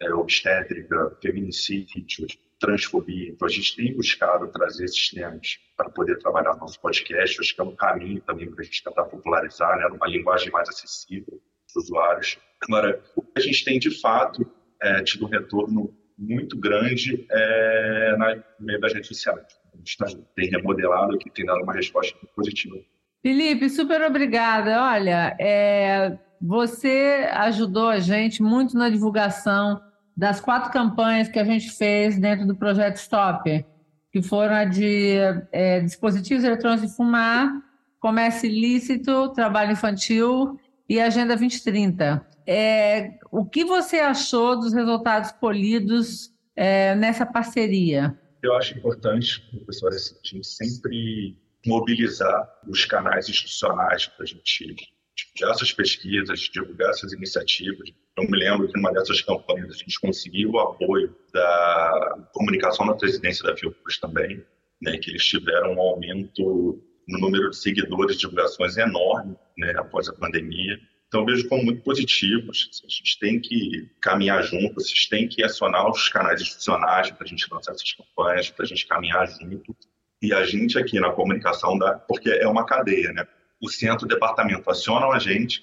é, 0.00 0.12
obstétrica, 0.14 1.16
feminicídio, 1.20 2.26
transfobia. 2.58 3.30
Então, 3.30 3.46
a 3.46 3.50
gente 3.50 3.76
tem 3.76 3.94
buscado 3.94 4.48
trazer 4.48 4.84
esses 4.84 5.10
temas 5.10 5.58
para 5.76 5.90
poder 5.90 6.18
trabalhar 6.18 6.54
no 6.54 6.60
nosso 6.60 6.80
podcast. 6.80 7.40
Acho 7.40 7.54
que 7.54 7.60
é 7.60 7.64
um 7.64 7.76
caminho 7.76 8.20
também 8.22 8.50
para 8.50 8.60
a 8.60 8.64
gente 8.64 8.82
tentar 8.82 9.04
popularizar, 9.04 9.78
né, 9.78 9.86
uma 9.86 10.06
linguagem 10.06 10.50
mais 10.50 10.68
acessível 10.68 11.40
para 11.40 11.80
os 11.80 11.84
usuários. 11.84 12.38
Agora, 12.62 13.02
o 13.16 13.22
que 13.22 13.32
a 13.36 13.40
gente 13.40 13.64
tem, 13.64 13.78
de 13.78 13.90
fato, 14.00 14.46
é, 14.82 15.02
tido 15.02 15.26
um 15.26 15.28
retorno 15.28 15.94
muito 16.18 16.58
grande 16.58 17.26
é, 17.30 18.16
na, 18.18 18.36
no 18.36 18.66
meio 18.66 18.80
das 18.80 18.92
redes 18.92 19.08
sociais. 19.08 19.46
A 19.72 19.76
gente 19.78 19.96
tá, 19.96 20.06
tem 20.36 20.50
remodelado 20.50 21.14
aqui, 21.14 21.30
tem 21.30 21.46
dado 21.46 21.62
uma 21.62 21.72
resposta 21.72 22.14
positiva. 22.36 22.76
Felipe, 23.22 23.68
super 23.70 24.02
obrigada. 24.02 24.82
Olha, 24.82 25.36
é, 25.40 26.18
você 26.40 27.28
ajudou 27.32 27.88
a 27.88 27.98
gente 27.98 28.42
muito 28.42 28.76
na 28.76 28.90
divulgação 28.90 29.80
das 30.16 30.40
quatro 30.40 30.70
campanhas 30.70 31.28
que 31.28 31.38
a 31.38 31.44
gente 31.44 31.70
fez 31.70 32.18
dentro 32.18 32.46
do 32.46 32.56
projeto 32.56 32.96
Stop, 32.96 33.64
que 34.12 34.22
foram 34.22 34.54
a 34.54 34.64
de 34.64 35.16
é, 35.52 35.80
dispositivos 35.80 36.44
eletrônicos 36.44 36.90
de 36.90 36.96
fumar, 36.96 37.50
comércio 37.98 38.46
ilícito, 38.48 39.30
trabalho 39.30 39.72
infantil 39.72 40.58
e 40.90 41.00
Agenda 41.00 41.36
2030. 41.36 42.26
É, 42.44 43.12
o 43.30 43.46
que 43.46 43.64
você 43.64 44.00
achou 44.00 44.58
dos 44.58 44.72
resultados 44.72 45.30
colhidos 45.30 46.32
é, 46.56 46.96
nessa 46.96 47.24
parceria? 47.24 48.18
Eu 48.42 48.56
acho 48.56 48.76
importante, 48.76 49.40
professora, 49.52 49.94
a 49.94 49.98
gente 50.26 50.44
sempre 50.48 51.38
mobilizar 51.64 52.60
os 52.66 52.84
canais 52.84 53.28
institucionais 53.28 54.06
para 54.06 54.24
a 54.24 54.26
gente 54.26 54.74
divulgar 55.14 55.54
essas 55.54 55.72
pesquisas, 55.72 56.40
divulgar 56.40 56.90
essas 56.90 57.12
iniciativas. 57.12 57.88
Eu 58.16 58.28
me 58.28 58.36
lembro 58.36 58.66
que 58.66 58.74
numa 58.76 58.92
dessas 58.92 59.22
campanhas 59.22 59.70
a 59.70 59.78
gente 59.78 60.00
conseguiu 60.00 60.50
o 60.50 60.58
apoio 60.58 61.14
da 61.32 62.28
comunicação 62.32 62.84
da 62.88 62.94
presidência 62.94 63.44
da 63.44 63.56
Fiocruz 63.56 64.00
também, 64.00 64.44
né, 64.82 64.98
que 64.98 65.10
eles 65.10 65.24
tiveram 65.24 65.74
um 65.74 65.80
aumento 65.80 66.82
no 67.08 67.18
número 67.18 67.50
de 67.50 67.56
seguidores 67.56 68.18
divulgações 68.18 68.76
enorme 68.76 69.36
né, 69.56 69.72
após 69.76 70.08
a 70.08 70.12
pandemia. 70.12 70.78
Então, 71.08 71.24
vejo 71.24 71.48
como 71.48 71.64
muito 71.64 71.82
positivo. 71.82 72.50
A 72.50 72.88
gente 72.88 73.18
tem 73.18 73.40
que 73.40 73.90
caminhar 74.00 74.42
junto, 74.44 74.74
vocês 74.74 75.06
têm 75.06 75.28
que 75.28 75.42
acionar 75.42 75.90
os 75.90 76.08
canais 76.08 76.40
institucionais 76.40 77.10
para 77.10 77.24
a 77.24 77.28
gente 77.28 77.46
lançar 77.52 77.72
essas 77.72 77.92
campanhas, 77.92 78.50
para 78.50 78.64
a 78.64 78.68
gente 78.68 78.86
caminhar 78.86 79.26
junto. 79.28 79.76
E 80.22 80.32
a 80.32 80.44
gente 80.44 80.78
aqui 80.78 81.00
na 81.00 81.10
comunicação, 81.10 81.76
da, 81.78 81.94
porque 81.94 82.28
é 82.28 82.46
uma 82.46 82.64
cadeia, 82.64 83.12
né? 83.12 83.26
o 83.60 83.68
centro, 83.68 84.06
o 84.06 84.08
departamento 84.08 84.68
acionam 84.70 85.12
a 85.12 85.18
gente, 85.18 85.62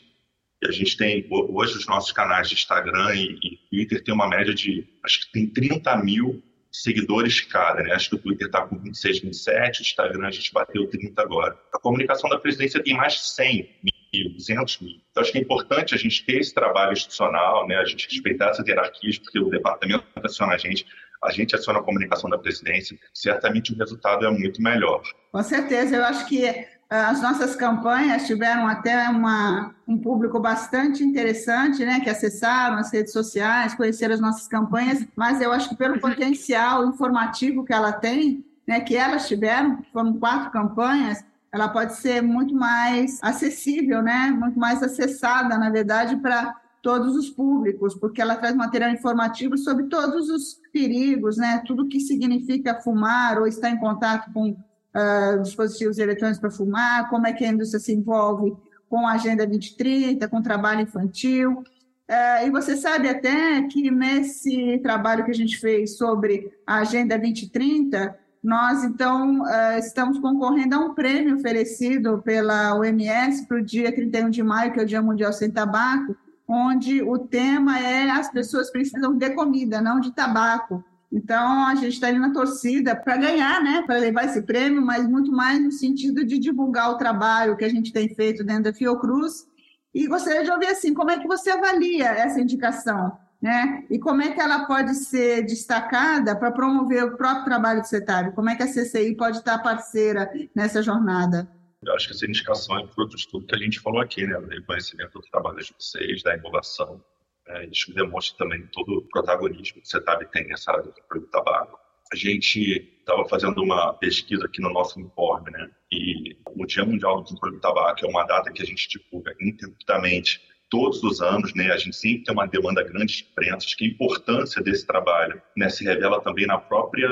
e 0.62 0.68
a 0.68 0.72
gente 0.72 0.98
tem, 0.98 1.28
hoje, 1.30 1.78
os 1.78 1.88
nossos 1.88 2.12
canais 2.12 2.50
de 2.50 2.56
Instagram 2.56 3.16
e, 3.16 3.38
e 3.44 3.58
Twitter 3.70 4.04
tem 4.04 4.14
uma 4.14 4.28
média 4.28 4.54
de, 4.54 4.88
acho 5.04 5.22
que 5.22 5.32
tem 5.32 5.48
30 5.48 5.98
mil 5.98 6.44
seguidores 6.82 7.42
cada, 7.42 7.84
né? 7.84 7.94
Acho 7.94 8.10
que 8.10 8.16
o 8.16 8.20
Twitter 8.20 8.48
está 8.48 8.62
com 8.62 8.78
26, 8.78 9.20
27, 9.22 9.80
o 9.80 9.82
Instagram 9.82 10.28
a 10.28 10.32
gente 10.32 10.54
bateu 10.54 10.88
30 10.88 11.22
agora. 11.22 11.58
A 11.74 11.80
comunicação 11.80 12.30
da 12.30 12.38
presidência 12.40 12.82
tem 12.84 12.96
mais 12.96 13.14
de 13.14 13.20
100 13.22 13.70
mil, 14.14 14.34
200 14.34 14.80
mil. 14.82 15.02
Então, 15.12 15.22
acho 15.22 15.32
que 15.32 15.38
é 15.38 15.42
importante 15.42 15.96
a 15.96 15.98
gente 15.98 16.26
ter 16.26 16.40
esse 16.40 16.54
trabalho 16.54 16.94
institucional, 16.94 17.68
né? 17.68 17.76
A 17.78 17.86
gente 17.86 18.08
respeitar 18.10 18.50
essas 18.50 18.66
hierarquias, 18.68 19.18
porque 19.18 19.40
o 19.40 19.50
departamento 19.50 20.06
aciona 20.24 20.54
a 20.54 20.58
gente, 20.58 20.86
a 21.24 21.32
gente 21.32 21.56
aciona 21.56 21.80
a 21.80 21.84
comunicação 21.84 22.30
da 22.30 22.38
presidência, 22.38 22.98
certamente 23.14 23.74
o 23.74 23.78
resultado 23.78 24.26
é 24.26 24.30
muito 24.30 24.62
melhor. 24.62 25.02
Com 25.32 25.44
certeza, 25.44 25.96
eu 25.96 26.04
acho 26.04 26.28
que 26.28 26.46
as 26.90 27.22
nossas 27.22 27.56
campanhas 27.56 28.26
tiveram 28.26 28.66
até 28.66 29.10
uma, 29.10 29.76
um 29.88 29.98
público 29.98 30.40
bastante 30.40 31.04
interessante, 31.04 31.86
né, 31.86 32.00
que 32.00 32.10
acessaram 32.10 32.78
as 32.78 32.92
redes 32.92 33.12
sociais, 33.12 33.76
conheceram 33.76 34.16
as 34.16 34.22
nossas 34.22 34.48
campanhas, 34.48 35.06
mas 35.16 35.42
eu 35.42 35.52
acho 35.52 35.70
que 35.70 35.76
pelo 35.76 36.00
potencial 36.00 36.86
informativo 36.86 37.66
que 37.66 37.74
ela 37.74 37.92
tem, 37.92 38.46
né, 38.66 38.80
que 38.80 38.96
elas 38.96 39.28
tiveram, 39.28 39.80
foram 39.92 40.14
quatro 40.14 40.50
campanhas, 40.50 41.24
ela 41.52 41.68
pode 41.68 41.96
ser 41.96 42.22
muito 42.22 42.56
mais 42.56 43.20
acessível, 43.22 44.02
né, 44.02 44.32
muito 44.32 44.58
mais 44.58 44.82
acessada, 44.82 45.58
na 45.58 45.70
verdade, 45.70 46.16
para 46.18 46.56
todos 46.82 47.18
os 47.18 47.30
públicos, 47.30 47.96
porque 47.96 48.22
ela 48.22 48.38
traz 48.38 48.56
material 48.56 48.92
informativo 48.92 49.58
sobre 49.58 49.88
todos 49.88 50.30
os 50.30 50.62
perigos, 50.72 51.36
né, 51.36 51.62
tudo 51.66 51.90
que 51.90 52.00
significa 52.00 52.80
fumar 52.80 53.40
ou 53.40 53.48
estar 53.48 53.70
em 53.70 53.78
contato 53.78 54.32
com 54.32 54.56
uh, 54.96 55.42
dispositivos 55.42 55.98
eletrônicos 55.98 56.40
para 56.40 56.52
fumar, 56.52 57.10
como 57.10 57.28
é 57.28 57.34
que 57.34 57.46
a 57.46 57.50
indústria 57.50 57.80
se 57.80 57.94
envolve 57.94 58.56
com 58.90 59.08
a 59.08 59.14
Agenda 59.14 59.46
2030, 59.46 60.28
com 60.28 60.38
o 60.38 60.44
trabalho 60.44 60.82
infantil. 60.82 61.64
Uh, 62.10 62.48
e 62.48 62.50
você 62.50 62.78
sabe 62.78 63.10
até 63.10 63.62
que 63.64 63.92
nesse 63.92 64.80
trabalho 64.80 65.26
que 65.26 65.32
a 65.32 65.36
gente 65.36 65.58
fez 65.60 65.98
sobre 65.98 66.52
a 66.66 66.80
Agenda 66.80 67.18
2030, 67.18 68.18
nós, 68.42 68.84
então, 68.84 69.42
uh, 69.42 69.78
estamos 69.78 70.20
concorrendo 70.20 70.76
a 70.76 70.80
um 70.80 70.94
prêmio 70.94 71.36
oferecido 71.36 72.22
pela 72.22 72.76
OMS 72.76 73.46
para 73.46 73.58
o 73.58 73.62
dia 73.62 73.94
31 73.94 74.30
de 74.30 74.42
maio, 74.42 74.72
que 74.72 74.80
é 74.80 74.84
o 74.84 74.86
Dia 74.86 75.02
Mundial 75.02 75.34
Sem 75.34 75.52
Tabaco, 75.52 76.16
onde 76.48 77.02
o 77.02 77.18
tema 77.18 77.78
é 77.80 78.10
as 78.10 78.32
pessoas 78.32 78.70
precisam 78.70 79.18
de 79.18 79.30
comida, 79.32 79.82
não 79.82 80.00
de 80.00 80.14
tabaco. 80.14 80.82
Então, 81.12 81.68
a 81.68 81.76
gente 81.76 81.94
está 81.94 82.08
ali 82.08 82.20
na 82.20 82.34
torcida 82.34 82.96
para 82.96 83.18
ganhar, 83.18 83.64
né? 83.64 83.84
para 83.86 83.98
levar 83.98 84.26
esse 84.26 84.42
prêmio, 84.42 84.82
mas 84.82 85.08
muito 85.08 85.32
mais 85.32 85.62
no 85.62 85.72
sentido 85.72 86.26
de 86.26 86.38
divulgar 86.38 86.92
o 86.92 86.98
trabalho 86.98 87.56
que 87.56 87.64
a 87.64 87.70
gente 87.70 87.94
tem 87.94 88.14
feito 88.14 88.44
dentro 88.44 88.64
da 88.64 88.74
Fiocruz. 88.74 89.48
E 89.94 90.06
gostaria 90.08 90.44
de 90.44 90.52
ouvir 90.52 90.68
assim, 90.68 90.94
como 90.94 91.10
é 91.10 91.18
que 91.18 91.28
você 91.28 91.50
avalia 91.50 92.08
essa 92.08 92.42
indicação? 92.42 93.18
Né? 93.42 93.86
E 93.90 94.00
como 94.00 94.22
é 94.22 94.32
que 94.32 94.42
ela 94.42 94.66
pode 94.66 94.96
ser 94.96 95.44
destacada 95.44 96.36
para 96.36 96.52
promover 96.52 97.04
o 97.04 97.16
próprio 97.16 97.46
trabalho 97.46 97.82
do 97.82 97.88
CETAB? 97.88 98.34
Como 98.34 98.50
é 98.50 98.56
que 98.56 98.64
a 98.64 98.68
CCI 98.68 99.16
pode 99.16 99.38
estar 99.38 99.60
parceira 99.60 100.30
nessa 100.56 100.82
jornada? 100.82 101.48
Eu 101.84 101.94
acho 101.94 102.08
que 102.08 102.14
essa 102.14 102.26
indicação 102.26 102.80
é 102.80 102.88
fruto 102.88 103.16
de 103.16 103.28
tudo 103.28 103.46
que 103.46 103.56
a 103.56 103.60
gente 103.60 103.80
falou 103.80 104.02
aqui, 104.02 104.26
né? 104.26 104.40
Do 104.40 104.48
reconhecimento 104.48 105.20
do 105.20 105.28
trabalho 105.32 105.58
de 105.58 105.74
vocês, 105.80 106.24
da 106.24 106.36
inovação. 106.36 107.00
É, 107.48 107.66
isso 107.66 107.94
demonstra 107.94 108.38
também 108.38 108.68
todo 108.68 108.98
o 108.98 109.02
protagonismo 109.04 109.82
que 109.82 109.88
o 109.88 109.90
CETAB 109.90 110.26
tem 110.32 110.48
nessa 110.48 110.72
área 110.72 110.84
do 110.84 111.28
tabaco. 111.28 111.80
A 112.12 112.16
gente 112.16 112.94
estava 113.00 113.28
fazendo 113.28 113.62
uma 113.62 113.94
pesquisa 113.94 114.46
aqui 114.46 114.62
no 114.62 114.72
nosso 114.72 115.00
informe, 115.00 115.52
né? 115.52 115.70
E 115.92 116.38
o 116.46 116.66
Dia 116.66 116.86
Mundial 116.86 117.22
do 117.22 117.30
Controle 117.30 117.56
do 117.56 117.62
Tabaco 117.62 118.06
é 118.06 118.10
uma 118.10 118.24
data 118.24 118.52
que 118.52 118.62
a 118.62 118.66
gente 118.66 118.88
divulga 118.90 119.36
ininterruptamente 119.40 120.42
todos 120.70 121.02
os 121.04 121.22
anos, 121.22 121.54
né? 121.54 121.72
A 121.72 121.78
gente 121.78 121.96
sempre 121.96 122.24
tem 122.24 122.34
uma 122.34 122.48
demanda 122.48 122.84
grande 122.84 123.18
de 123.18 123.24
imprensa, 123.24 123.68
que 123.78 123.86
a 123.86 123.88
importância 123.88 124.62
desse 124.62 124.86
trabalho, 124.86 125.42
né, 125.56 125.70
se 125.70 125.84
revela 125.84 126.22
também 126.22 126.46
na 126.46 126.58
própria 126.58 127.10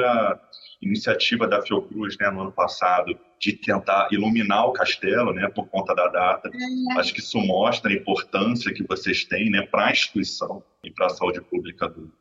iniciativa 0.81 1.47
da 1.47 1.61
Fiocruz, 1.61 2.17
né, 2.19 2.29
no 2.29 2.41
ano 2.41 2.51
passado, 2.51 3.17
de 3.39 3.53
tentar 3.53 4.07
iluminar 4.11 4.65
o 4.65 4.73
castelo, 4.73 5.33
né, 5.33 5.47
por 5.49 5.67
conta 5.67 5.93
da 5.95 6.07
data. 6.07 6.49
É. 6.53 6.99
Acho 6.99 7.13
que 7.13 7.19
isso 7.19 7.39
mostra 7.39 7.91
a 7.91 7.95
importância 7.95 8.73
que 8.73 8.83
vocês 8.83 9.25
têm, 9.25 9.49
né, 9.49 9.61
para 9.63 9.87
a 9.87 9.91
instituição 9.91 10.63
e 10.83 10.91
para 10.91 11.07
a 11.07 11.09
saúde 11.09 11.41
pública 11.41 11.87
do, 11.87 12.11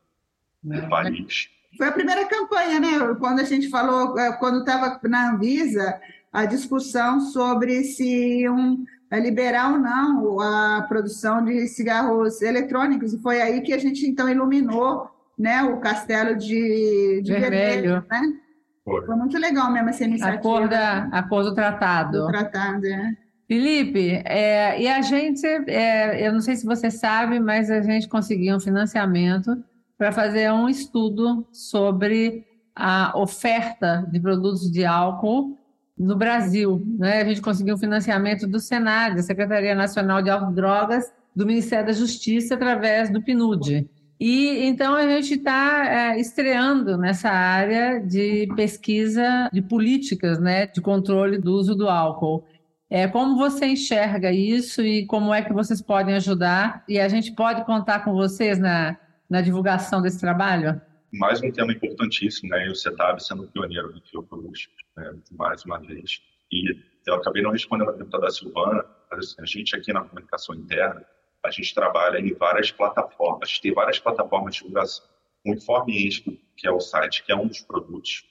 do 0.62 0.74
é. 0.74 0.88
país. 0.88 1.48
Foi 1.76 1.88
a 1.88 1.92
primeira 1.92 2.24
campanha, 2.26 2.78
né? 2.78 3.16
Quando 3.18 3.40
a 3.40 3.44
gente 3.44 3.68
falou, 3.68 4.16
é, 4.18 4.32
quando 4.36 4.60
estava 4.60 5.00
na 5.08 5.32
Anvisa, 5.32 6.00
a 6.32 6.44
discussão 6.44 7.20
sobre 7.20 7.82
se 7.82 8.48
um 8.48 8.84
liberar 9.12 9.72
ou 9.72 9.78
não 9.78 10.40
a 10.40 10.82
produção 10.88 11.44
de 11.44 11.66
cigarros 11.68 12.42
eletrônicos. 12.42 13.12
E 13.12 13.18
foi 13.20 13.40
aí 13.40 13.60
que 13.60 13.72
a 13.72 13.78
gente, 13.78 14.06
então, 14.06 14.28
iluminou 14.28 15.08
né, 15.38 15.62
o 15.62 15.78
castelo 15.78 16.36
de, 16.36 17.20
de 17.22 17.32
vermelho. 17.32 18.02
vermelho 18.02 18.04
né? 18.10 18.40
Foi. 18.84 19.04
foi. 19.04 19.16
muito 19.16 19.38
legal 19.38 19.72
mesmo 19.72 19.88
essa 19.88 20.04
iniciativa. 20.04 20.38
A 20.38 20.42
cor, 20.42 20.68
da, 20.68 21.04
a 21.04 21.22
cor 21.22 21.42
do 21.42 21.54
tratado. 21.54 22.26
Do 22.26 22.26
tratado, 22.28 22.86
é. 22.86 23.16
Felipe, 23.46 24.22
é, 24.24 24.80
e 24.80 24.88
a 24.88 25.02
gente, 25.02 25.46
é, 25.46 26.26
eu 26.26 26.32
não 26.32 26.40
sei 26.40 26.56
se 26.56 26.64
você 26.64 26.90
sabe, 26.90 27.38
mas 27.38 27.70
a 27.70 27.82
gente 27.82 28.08
conseguiu 28.08 28.56
um 28.56 28.60
financiamento 28.60 29.62
para 29.98 30.12
fazer 30.12 30.50
um 30.50 30.68
estudo 30.68 31.46
sobre 31.52 32.44
a 32.74 33.12
oferta 33.16 34.06
de 34.10 34.18
produtos 34.18 34.70
de 34.70 34.84
álcool 34.84 35.58
no 35.96 36.16
Brasil. 36.16 36.82
Né? 36.98 37.20
A 37.20 37.24
gente 37.24 37.40
conseguiu 37.40 37.74
um 37.74 37.78
financiamento 37.78 38.46
do 38.46 38.58
Senado, 38.58 39.16
da 39.16 39.22
Secretaria 39.22 39.74
Nacional 39.74 40.22
de 40.22 40.30
Drogas, 40.52 41.12
do 41.36 41.46
Ministério 41.46 41.86
da 41.86 41.92
Justiça, 41.92 42.54
através 42.54 43.10
do 43.10 43.22
PNUD. 43.22 43.88
E 44.26 44.64
então 44.64 44.94
a 44.94 45.06
gente 45.06 45.34
está 45.34 45.84
é, 45.86 46.18
estreando 46.18 46.96
nessa 46.96 47.28
área 47.28 48.00
de 48.00 48.48
pesquisa 48.56 49.50
de 49.52 49.60
políticas 49.60 50.40
né, 50.40 50.66
de 50.66 50.80
controle 50.80 51.36
do 51.36 51.52
uso 51.52 51.74
do 51.74 51.90
álcool. 51.90 52.42
É, 52.88 53.06
como 53.06 53.36
você 53.36 53.66
enxerga 53.66 54.32
isso 54.32 54.80
e 54.80 55.04
como 55.04 55.34
é 55.34 55.42
que 55.42 55.52
vocês 55.52 55.82
podem 55.82 56.14
ajudar? 56.14 56.82
E 56.88 56.98
a 56.98 57.06
gente 57.06 57.32
pode 57.32 57.66
contar 57.66 58.02
com 58.02 58.14
vocês 58.14 58.58
na, 58.58 58.96
na 59.28 59.42
divulgação 59.42 60.00
desse 60.00 60.18
trabalho? 60.18 60.80
mais 61.12 61.42
um 61.42 61.52
tema 61.52 61.72
importantíssimo, 61.72 62.48
né? 62.48 62.66
E 62.66 62.70
o 62.70 62.74
CETAB 62.74 63.22
sendo 63.22 63.46
pioneiro 63.48 63.92
do 63.92 64.00
Fiocruz, 64.00 64.68
né? 64.96 65.12
mais 65.32 65.62
uma 65.66 65.78
vez. 65.80 66.22
E 66.50 66.74
eu 67.06 67.16
acabei 67.16 67.42
não 67.42 67.50
respondendo 67.50 67.90
a 67.90 67.92
pergunta 67.92 68.18
da 68.18 68.30
Silvana, 68.30 68.86
mas 69.10 69.18
assim, 69.18 69.42
a 69.42 69.44
gente 69.44 69.76
aqui 69.76 69.92
na 69.92 70.00
comunicação 70.00 70.54
interna, 70.54 71.04
a 71.44 71.50
gente 71.50 71.74
trabalha 71.74 72.18
em 72.18 72.32
várias 72.32 72.72
plataformas, 72.72 73.58
tem 73.58 73.72
várias 73.72 73.98
plataformas 73.98 74.54
de 74.54 74.60
divulgação. 74.60 75.04
O 75.44 75.52
Informe 75.52 76.08
que 76.56 76.66
é 76.66 76.70
o 76.70 76.80
site, 76.80 77.22
que 77.22 77.32
é 77.32 77.36
um 77.36 77.46
dos 77.46 77.60
produtos, 77.60 78.24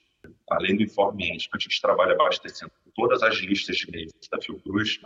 além 0.50 0.76
do 0.76 0.82
Informe 0.82 1.30
a 1.56 1.58
gente 1.58 1.80
trabalha 1.80 2.12
abastecendo 2.12 2.72
todas 2.94 3.22
as 3.22 3.36
listas 3.36 3.76
de 3.76 3.88
e-mails 3.88 4.12
da 4.30 4.40
Fiocruz. 4.40 5.00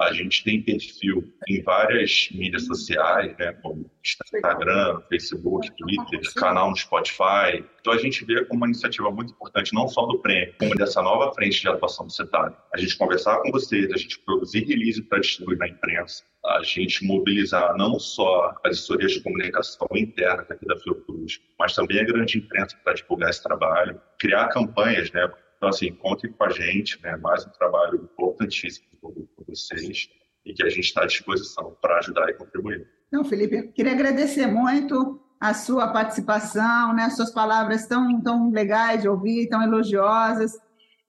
A 0.00 0.12
gente 0.12 0.44
tem 0.44 0.62
perfil 0.62 1.32
em 1.48 1.62
várias 1.62 2.28
mídias 2.32 2.66
sociais, 2.66 3.36
né, 3.38 3.52
como 3.62 3.90
Instagram, 4.04 5.00
Facebook, 5.08 5.70
Twitter, 5.76 6.20
canal 6.34 6.70
no 6.70 6.76
Spotify. 6.76 7.64
Então 7.80 7.92
a 7.92 7.98
gente 7.98 8.24
vê 8.24 8.44
como 8.44 8.60
uma 8.60 8.66
iniciativa 8.66 9.10
muito 9.10 9.32
importante, 9.32 9.74
não 9.74 9.88
só 9.88 10.06
do 10.06 10.18
prêmio, 10.18 10.54
como 10.58 10.74
dessa 10.74 11.02
nova 11.02 11.32
frente 11.34 11.60
de 11.60 11.68
atuação 11.68 12.06
do 12.06 12.12
CETAB. 12.12 12.54
A 12.72 12.78
gente 12.78 12.96
conversar 12.96 13.40
com 13.42 13.50
vocês, 13.50 13.90
a 13.92 13.96
gente 13.96 14.18
produzir 14.20 14.64
release 14.64 15.02
para 15.02 15.20
distribuir 15.20 15.58
na 15.58 15.68
imprensa, 15.68 16.22
a 16.44 16.62
gente 16.62 17.04
mobilizar 17.04 17.76
não 17.76 17.98
só 17.98 18.54
as 18.64 18.78
assessorias 18.78 19.12
de 19.12 19.20
comunicação 19.22 19.88
interna 19.94 20.46
aqui 20.48 20.66
da 20.66 20.78
Fiocruz, 20.78 21.40
mas 21.58 21.74
também 21.74 22.00
a 22.00 22.04
grande 22.04 22.38
imprensa 22.38 22.76
para 22.82 22.94
divulgar 22.94 23.30
esse 23.30 23.42
trabalho, 23.42 24.00
criar 24.18 24.48
campanhas, 24.48 25.10
né, 25.12 25.30
então, 25.58 25.68
assim, 25.70 25.92
contem 25.92 26.32
com 26.32 26.44
a 26.44 26.50
gente, 26.50 27.02
né? 27.02 27.16
mais 27.16 27.44
um 27.44 27.50
trabalho 27.50 27.96
importantíssimo 27.96 28.86
com 29.02 29.12
vocês 29.46 30.08
e 30.46 30.54
que 30.54 30.62
a 30.62 30.68
gente 30.68 30.84
está 30.84 31.02
à 31.02 31.06
disposição 31.06 31.76
para 31.82 31.98
ajudar 31.98 32.30
e 32.30 32.34
contribuir. 32.34 32.88
Não, 33.10 33.24
Felipe, 33.24 33.72
queria 33.72 33.92
agradecer 33.92 34.46
muito 34.46 35.20
a 35.40 35.52
sua 35.52 35.88
participação, 35.88 36.94
né? 36.94 37.04
As 37.04 37.16
suas 37.16 37.32
palavras 37.32 37.86
tão, 37.86 38.20
tão 38.20 38.50
legais 38.50 39.02
de 39.02 39.08
ouvir, 39.08 39.48
tão 39.48 39.62
elogiosas, 39.62 40.52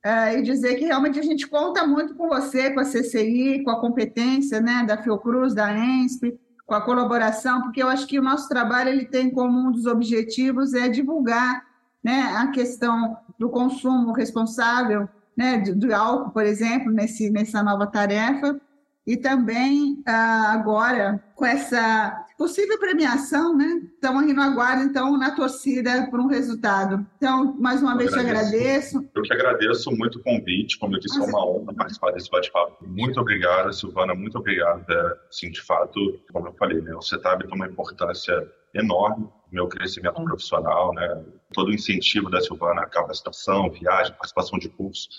é, 0.03 0.39
e 0.39 0.41
dizer 0.41 0.75
que 0.75 0.85
realmente 0.85 1.19
a 1.19 1.23
gente 1.23 1.47
conta 1.47 1.85
muito 1.85 2.15
com 2.15 2.27
você, 2.27 2.71
com 2.71 2.79
a 2.79 2.85
CCI, 2.85 3.63
com 3.63 3.69
a 3.69 3.79
competência 3.79 4.59
né, 4.61 4.83
da 4.87 5.01
Fiocruz, 5.01 5.53
da 5.53 5.71
ENSP, 5.77 6.39
com 6.65 6.73
a 6.73 6.81
colaboração, 6.81 7.61
porque 7.61 7.83
eu 7.83 7.87
acho 7.87 8.07
que 8.07 8.17
o 8.17 8.23
nosso 8.23 8.47
trabalho 8.47 8.89
ele 8.89 9.05
tem 9.05 9.29
como 9.29 9.59
um 9.59 9.71
dos 9.71 9.85
objetivos 9.85 10.73
é 10.73 10.87
divulgar 10.87 11.68
né, 12.03 12.33
a 12.37 12.47
questão 12.47 13.17
do 13.37 13.49
consumo 13.49 14.11
responsável 14.13 15.07
né, 15.35 15.57
do, 15.59 15.75
do 15.75 15.93
álcool, 15.93 16.31
por 16.31 16.43
exemplo, 16.43 16.91
nesse, 16.91 17.29
nessa 17.29 17.63
nova 17.63 17.87
tarefa, 17.87 18.59
e 19.07 19.17
também 19.17 20.03
ah, 20.05 20.51
agora 20.51 21.23
com 21.35 21.43
essa 21.43 22.27
possível 22.37 22.77
premiação, 22.77 23.57
né? 23.57 23.81
Estamos 23.95 24.23
aqui 24.23 24.33
no 24.33 24.41
aguardo, 24.41 24.83
então, 24.83 25.17
na 25.17 25.35
torcida 25.35 26.07
por 26.11 26.19
um 26.19 26.27
resultado. 26.27 27.05
Então, 27.17 27.55
mais 27.59 27.81
uma 27.81 27.93
eu 27.93 27.97
vez 27.97 28.13
agradeço. 28.13 28.51
te 28.51 28.57
agradeço. 28.59 29.09
Eu 29.15 29.21
que 29.23 29.33
agradeço 29.33 29.91
muito 29.91 30.19
o 30.19 30.23
convite, 30.23 30.77
como 30.77 30.95
eu 30.95 30.99
disse, 30.99 31.19
é 31.19 31.23
uma 31.23 31.43
honra 31.43 31.73
participar 31.73 32.11
desse 32.11 32.29
bate-papo. 32.29 32.85
Muito 32.87 33.19
obrigado, 33.19 33.73
Silvana, 33.73 34.13
muito 34.13 34.37
obrigado. 34.37 34.85
É, 34.89 35.17
sim, 35.31 35.49
de 35.49 35.61
fato, 35.61 35.99
como 36.31 36.47
eu 36.47 36.53
falei, 36.53 36.79
né, 36.79 36.93
o 36.93 37.01
CETAB 37.01 37.47
tem 37.47 37.55
uma 37.55 37.67
importância 37.67 38.47
enorme 38.75 39.23
no 39.23 39.31
meu 39.51 39.67
crescimento 39.67 40.23
profissional, 40.23 40.93
né? 40.93 41.23
Todo 41.53 41.69
o 41.69 41.73
incentivo 41.73 42.29
da 42.29 42.41
Silvana, 42.41 42.85
capacitação, 42.85 43.69
viagem, 43.69 44.13
participação 44.13 44.59
de 44.59 44.69
cursos, 44.69 45.09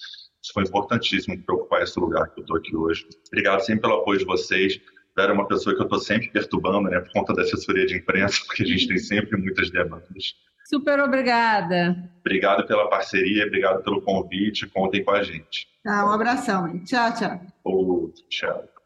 isso 0.43 0.53
foi 0.55 0.65
importantíssimo 0.65 1.41
para 1.43 1.55
ocupar 1.55 1.83
esse 1.83 1.99
lugar 2.01 2.29
que 2.31 2.41
eu 2.41 2.43
estou 2.43 2.57
aqui 2.57 2.75
hoje. 2.75 3.07
Obrigado 3.29 3.61
sempre 3.61 3.83
pelo 3.83 3.95
apoio 4.01 4.19
de 4.19 4.25
vocês. 4.25 4.81
Vera 5.17 5.33
é 5.33 5.35
uma 5.35 5.47
pessoa 5.47 5.75
que 5.75 5.83
eu 5.83 5.85
estou 5.85 5.99
sempre 5.99 6.31
perturbando, 6.31 6.89
né, 6.89 7.01
por 7.01 7.13
conta 7.13 7.35
da 7.35 7.43
assessoria 7.43 7.85
de 7.85 7.97
imprensa, 7.99 8.41
porque 8.47 8.63
a 8.63 8.67
gente 8.67 8.89
tem 8.89 8.99
sempre 8.99 9.37
muitas 9.37 9.71
demandas. 9.71 10.35
Super 10.65 11.01
obrigada. 11.01 12.11
Obrigado 12.21 12.67
pela 12.67 12.89
parceria, 12.89 13.45
obrigado 13.45 13.83
pelo 13.83 14.01
convite. 14.03 14.69
Contem 14.69 15.05
com 15.05 15.11
a 15.11 15.23
gente. 15.23 15.69
Tá, 15.83 16.07
um 16.07 16.13
abração. 16.13 16.83
Tchau, 16.85 17.13
tchau. 17.15 17.41
Outro, 17.65 18.23
tchau. 18.29 18.80